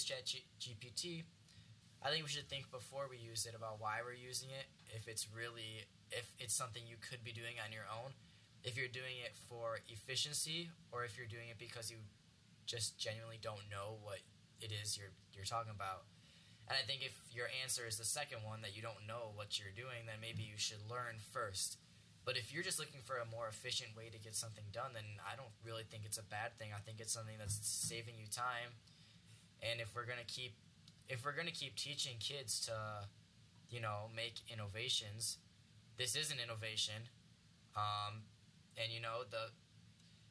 use 0.00 0.04
Chat 0.08 0.24
GPT, 0.60 1.24
I 2.00 2.08
think 2.08 2.24
we 2.24 2.30
should 2.30 2.48
think 2.48 2.70
before 2.70 3.04
we 3.10 3.18
use 3.18 3.44
it 3.44 3.52
about 3.54 3.80
why 3.80 4.00
we're 4.00 4.16
using 4.16 4.48
it. 4.48 4.64
If 4.96 5.08
it's 5.08 5.28
really, 5.28 5.84
if 6.10 6.24
it's 6.38 6.54
something 6.54 6.82
you 6.88 6.96
could 6.96 7.22
be 7.22 7.32
doing 7.32 7.60
on 7.60 7.72
your 7.72 7.84
own, 7.92 8.16
if 8.64 8.76
you're 8.76 8.88
doing 8.88 9.20
it 9.20 9.36
for 9.48 9.80
efficiency, 9.88 10.70
or 10.92 11.04
if 11.04 11.16
you're 11.16 11.28
doing 11.28 11.52
it 11.52 11.58
because 11.60 11.90
you 11.90 12.00
just 12.64 12.96
genuinely 12.96 13.36
don't 13.42 13.68
know 13.68 14.00
what 14.00 14.24
it 14.60 14.72
is 14.72 14.96
you're 14.96 15.12
you're 15.34 15.48
talking 15.48 15.72
about. 15.74 16.08
And 16.68 16.78
I 16.78 16.86
think 16.86 17.02
if 17.02 17.16
your 17.34 17.52
answer 17.60 17.84
is 17.84 17.98
the 17.98 18.08
second 18.08 18.46
one 18.46 18.62
that 18.62 18.76
you 18.76 18.80
don't 18.80 19.04
know 19.08 19.34
what 19.34 19.58
you're 19.58 19.74
doing, 19.74 20.06
then 20.06 20.22
maybe 20.22 20.40
you 20.40 20.56
should 20.56 20.80
learn 20.88 21.20
first. 21.32 21.76
But 22.24 22.36
if 22.36 22.52
you're 22.52 22.62
just 22.62 22.78
looking 22.78 23.00
for 23.02 23.18
a 23.18 23.26
more 23.26 23.48
efficient 23.48 23.96
way 23.96 24.08
to 24.12 24.20
get 24.20 24.36
something 24.36 24.64
done, 24.72 24.92
then 24.94 25.18
I 25.20 25.36
don't 25.36 25.52
really 25.64 25.84
think 25.88 26.04
it's 26.06 26.20
a 26.20 26.24
bad 26.24 26.56
thing. 26.56 26.70
I 26.70 26.80
think 26.80 27.00
it's 27.00 27.12
something 27.12 27.36
that's 27.40 27.58
saving 27.64 28.14
you 28.20 28.28
time. 28.30 28.76
And 29.62 29.80
if 29.80 29.94
we're 29.94 30.06
gonna 30.06 30.26
keep, 30.26 30.54
if 31.08 31.24
we're 31.24 31.36
gonna 31.36 31.50
keep 31.50 31.76
teaching 31.76 32.16
kids 32.18 32.60
to, 32.66 32.72
you 33.70 33.80
know, 33.80 34.08
make 34.14 34.40
innovations, 34.52 35.38
this 35.98 36.16
is 36.16 36.30
an 36.30 36.38
innovation. 36.42 37.08
Um, 37.76 38.22
and 38.76 38.92
you 38.92 39.00
know 39.00 39.22
the, 39.30 39.50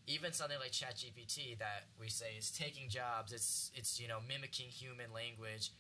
even 0.08 0.34
something 0.34 0.58
like 0.60 0.72
ChatGPT 0.72 1.58
that 1.60 1.86
we 2.00 2.10
say 2.10 2.36
is 2.38 2.52
taking 2.52 2.90
jobs. 2.90 3.32
It's 3.32 3.72
it's 3.76 4.00
you 4.00 4.08
know 4.08 4.20
mimicking 4.28 4.70
human 4.70 5.14
language. 5.14 5.72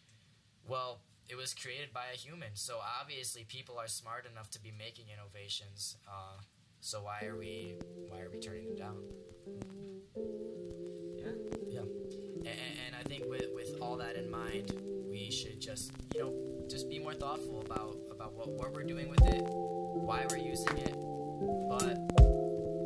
Well, 0.68 1.02
it 1.28 1.36
was 1.36 1.54
created 1.54 1.94
by 1.94 2.06
a 2.14 2.18
human, 2.18 2.50
so 2.54 2.78
obviously 3.02 3.44
people 3.44 3.78
are 3.80 3.88
smart 3.88 4.26
enough 4.32 4.50
to 4.52 4.62
be 4.62 4.72
making 4.78 5.06
innovations. 5.12 5.98
Uh, 6.08 6.42
so 6.80 7.04
why 7.04 7.26
are 7.26 7.38
we 7.38 7.76
why 8.08 8.22
are 8.22 8.30
we 8.30 8.40
turning 8.40 8.68
them 8.68 8.76
down? 8.76 9.79
All 13.82 13.98
that 13.98 14.16
in 14.16 14.30
mind, 14.30 14.74
we 15.10 15.32
should 15.32 15.60
just 15.60 15.92
you 16.14 16.22
know 16.22 16.34
just 16.70 16.90
be 16.90 17.00
more 17.00 17.14
thoughtful 17.14 17.62
about 17.66 17.98
about 18.12 18.34
what, 18.34 18.50
what 18.50 18.74
we're 18.74 18.84
doing 18.84 19.10
with 19.10 19.22
it, 19.26 19.42
why 19.42 20.26
we're 20.30 20.38
using 20.38 20.78
it. 20.78 20.94
But 21.70 21.98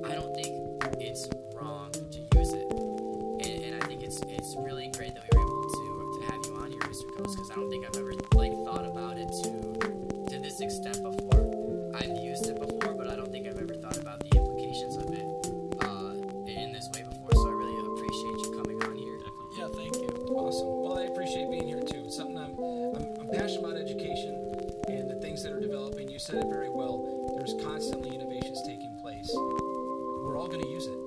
I 0.10 0.15
don't 0.15 0.34
think 0.36 0.53
it's 1.01 1.27
wrong 1.56 1.91
to 1.91 2.38
use 2.38 2.53
it, 2.53 2.71
and, 2.71 3.63
and 3.63 3.84
I 3.84 3.88
think 3.88 4.03
it's 4.03 4.21
it's 4.27 4.56
really 4.58 4.91
great 4.95 5.13
that 5.15 5.23
we 5.32 5.38
were 5.38 5.43
able 5.43 5.63
to 5.63 6.19
to 6.19 6.32
have 6.32 6.45
you 6.45 6.56
on 6.56 6.71
here, 6.71 6.82
Mr. 6.82 7.06
Kosiek, 7.17 7.36
because 7.36 7.51
I 7.51 7.56
don't 7.56 7.69
think 7.69 7.86
I've 7.86 7.97
ever 7.97 8.13
like 8.36 8.53
thought 8.63 8.86
about 8.86 9.17
it 9.17 9.29
to 9.43 10.29
to 10.29 10.39
this 10.39 10.62
extent 10.62 11.01
before. 11.03 11.93
I've 11.95 12.17
used 12.23 12.47
it 12.47 12.60
before, 12.60 12.93
but 12.95 13.08
I 13.08 13.15
don't 13.15 13.32
think 13.32 13.47
I've 13.47 13.58
ever 13.58 13.75
thought 13.75 13.97
about 13.97 14.19
the 14.19 14.38
implications 14.38 14.97
of 14.97 15.13
it 15.13 15.25
uh, 15.86 16.13
in 16.49 16.73
this 16.73 16.89
way 16.93 17.03
before. 17.03 17.29
So 17.34 17.47
I 17.47 17.51
really 17.51 17.77
appreciate 17.93 18.38
you 18.41 18.62
coming 18.63 18.84
on 18.84 18.95
here. 18.95 19.17
Definitely. 19.19 19.60
Yeah, 19.60 19.67
thank 19.75 19.95
you. 19.95 20.10
Awesome. 20.36 20.83
Said 26.34 26.46
it 26.46 26.50
very 26.50 26.69
well. 26.69 27.06
There's 27.38 27.54
constantly 27.63 28.15
innovations 28.15 28.60
taking 28.65 28.98
place. 29.00 29.30
We're 29.36 30.36
all 30.36 30.48
going 30.48 30.63
to 30.63 30.69
use 30.69 30.88
it. 30.88 30.98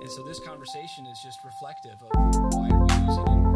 And 0.00 0.10
so 0.10 0.24
this 0.24 0.40
conversation 0.40 1.06
is 1.06 1.20
just 1.22 1.44
reflective 1.44 2.02
of 2.02 2.10
why 2.52 2.68
are 2.70 2.84
we 2.84 2.94
using 2.94 3.28
it 3.28 3.55